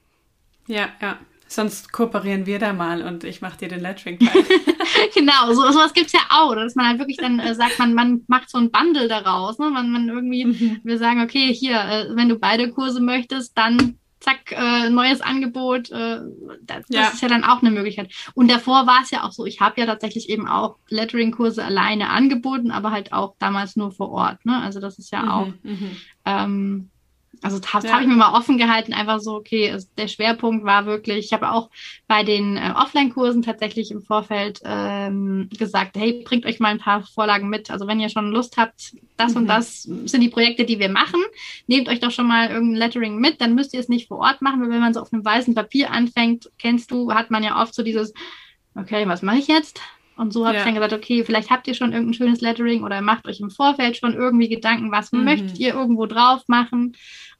[0.67, 1.19] Ja, ja.
[1.49, 4.19] Sonst kooperieren wir da mal und ich mache dir den lettering
[5.15, 7.95] Genau, so, sowas gibt es ja auch, dass man halt wirklich dann äh, sagt, man,
[7.95, 9.59] man macht so ein Bundle daraus.
[9.59, 9.71] Ne?
[9.71, 10.81] Man, man irgendwie, mhm.
[10.85, 15.91] wir sagen, okay, hier, äh, wenn du beide Kurse möchtest, dann zack, äh, neues Angebot.
[15.91, 16.21] Äh,
[16.63, 17.03] das, ja.
[17.03, 18.13] das ist ja dann auch eine Möglichkeit.
[18.35, 22.11] Und davor war es ja auch so, ich habe ja tatsächlich eben auch Lettering-Kurse alleine
[22.11, 24.45] angeboten, aber halt auch damals nur vor Ort.
[24.45, 24.61] Ne?
[24.61, 25.47] Also das ist ja mhm, auch.
[25.63, 25.97] Mhm.
[26.25, 26.91] Ähm,
[27.43, 27.93] also das ja.
[27.93, 31.33] habe ich mir mal offen gehalten, einfach so, okay, also der Schwerpunkt war wirklich, ich
[31.33, 31.71] habe auch
[32.07, 37.03] bei den äh, Offline-Kursen tatsächlich im Vorfeld ähm, gesagt, hey, bringt euch mal ein paar
[37.03, 37.71] Vorlagen mit.
[37.71, 39.39] Also wenn ihr schon Lust habt, das mhm.
[39.39, 41.21] und das sind die Projekte, die wir machen,
[41.67, 44.43] nehmt euch doch schon mal irgendein Lettering mit, dann müsst ihr es nicht vor Ort
[44.43, 47.61] machen, weil wenn man so auf einem weißen Papier anfängt, kennst du, hat man ja
[47.61, 48.13] oft so dieses,
[48.75, 49.81] okay, was mache ich jetzt?
[50.19, 50.61] Und so habe ja.
[50.61, 53.51] ich dann gesagt, okay, vielleicht habt ihr schon irgendein schönes Lettering oder macht euch im
[53.51, 55.25] Vorfeld schon irgendwie Gedanken, was mhm.
[55.25, 56.97] möchtet ihr irgendwo drauf machen.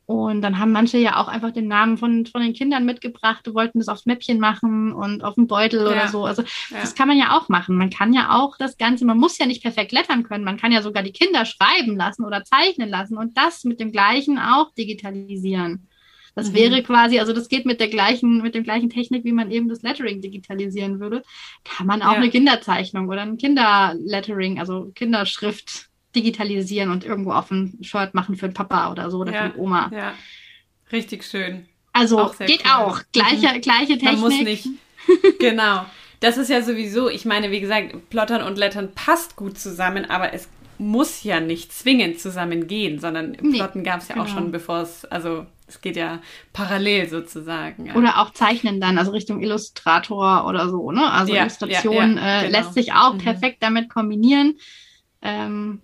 [0.07, 3.81] Und dann haben manche ja auch einfach den Namen von, von den Kindern mitgebracht, wollten
[3.81, 5.87] das aufs Mäppchen machen und auf dem Beutel ja.
[5.89, 6.25] oder so.
[6.25, 6.81] Also ja.
[6.81, 7.77] das kann man ja auch machen.
[7.77, 10.73] Man kann ja auch das Ganze, man muss ja nicht perfekt lettern können, man kann
[10.73, 14.73] ja sogar die Kinder schreiben lassen oder zeichnen lassen und das mit dem gleichen auch
[14.79, 15.89] digitalisieren.
[16.39, 16.55] Das mhm.
[16.55, 19.69] wäre quasi, also das geht mit der gleichen, mit dem gleichen Technik, wie man eben
[19.69, 21.25] das Lettering digitalisieren würde.
[21.65, 22.19] Kann man auch ja.
[22.19, 28.47] eine Kinderzeichnung oder ein Kinderlettering, also Kinderschrift digitalisieren und irgendwo auf ein Shirt machen für
[28.47, 29.91] den Papa oder so oder ja, für die Oma.
[29.93, 30.15] Ja,
[30.93, 31.67] richtig schön.
[31.93, 32.71] Also auch geht cool.
[32.71, 33.01] auch.
[33.13, 33.61] Gleiche, mhm.
[33.61, 34.13] gleiche Technik.
[34.13, 34.69] Man muss nicht.
[35.41, 35.87] genau.
[36.21, 40.33] Das ist ja sowieso, ich meine, wie gesagt, Plottern und Lettern passt gut zusammen, aber
[40.35, 44.27] es muss ja nicht zwingend zusammengehen, sondern nee, Plotten gab es ja genau.
[44.27, 46.21] auch schon, bevor es, also es geht ja
[46.53, 47.87] parallel sozusagen.
[47.87, 47.95] Ja.
[47.95, 51.11] Oder auch zeichnen dann, also Richtung Illustrator oder so, ne?
[51.13, 52.59] Also ja, Illustration ja, äh, genau.
[52.59, 53.19] lässt sich auch mhm.
[53.19, 54.55] perfekt damit kombinieren.
[55.23, 55.83] Ähm,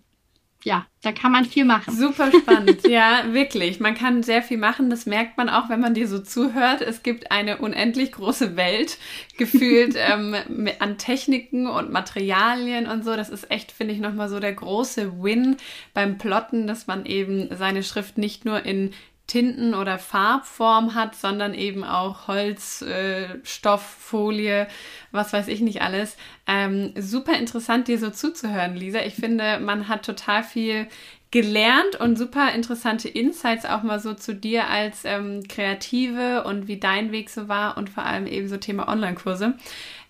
[0.65, 1.95] ja, da kann man viel machen.
[1.95, 3.81] Super spannend, ja, wirklich.
[3.81, 4.89] Man kann sehr viel machen.
[4.89, 6.81] Das merkt man auch, wenn man dir so zuhört.
[6.81, 8.97] Es gibt eine unendlich große Welt
[9.37, 10.35] gefühlt ähm,
[10.79, 13.15] an Techniken und Materialien und so.
[13.15, 15.59] Das ist echt, finde ich, nochmal so der große Win
[15.93, 18.95] beim Plotten, dass man eben seine Schrift nicht nur in
[19.27, 24.67] Tinten- oder Farbform hat, sondern eben auch Holz, äh, Stoff, Folie,
[25.13, 26.17] was weiß ich nicht alles.
[26.47, 29.01] Ähm, super interessant, dir so zuzuhören, Lisa.
[29.01, 30.89] Ich finde, man hat total viel
[31.31, 36.79] gelernt und super interessante Insights auch mal so zu dir als ähm, Kreative und wie
[36.79, 39.55] dein Weg so war und vor allem eben so Thema Online-Kurse.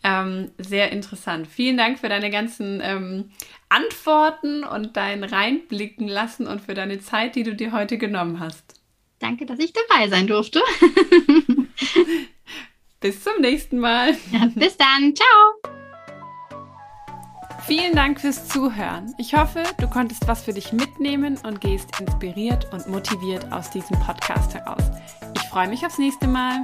[0.03, 1.47] Ähm, sehr interessant.
[1.47, 3.31] Vielen Dank für deine ganzen ähm,
[3.71, 8.84] Antworten und dein Reinblicken lassen und für deine Zeit, die du dir heute genommen hast.
[9.19, 10.63] Danke, dass ich dabei sein durfte.
[13.01, 14.17] bis zum nächsten Mal.
[14.33, 15.15] Ja, bis dann.
[15.15, 15.75] Ciao.
[17.67, 19.15] Vielen Dank fürs Zuhören.
[19.17, 23.99] Ich hoffe, du konntest was für dich mitnehmen und gehst inspiriert und motiviert aus diesem
[24.01, 24.83] Podcast heraus.
[25.35, 26.63] Ich freue mich aufs nächste Mal.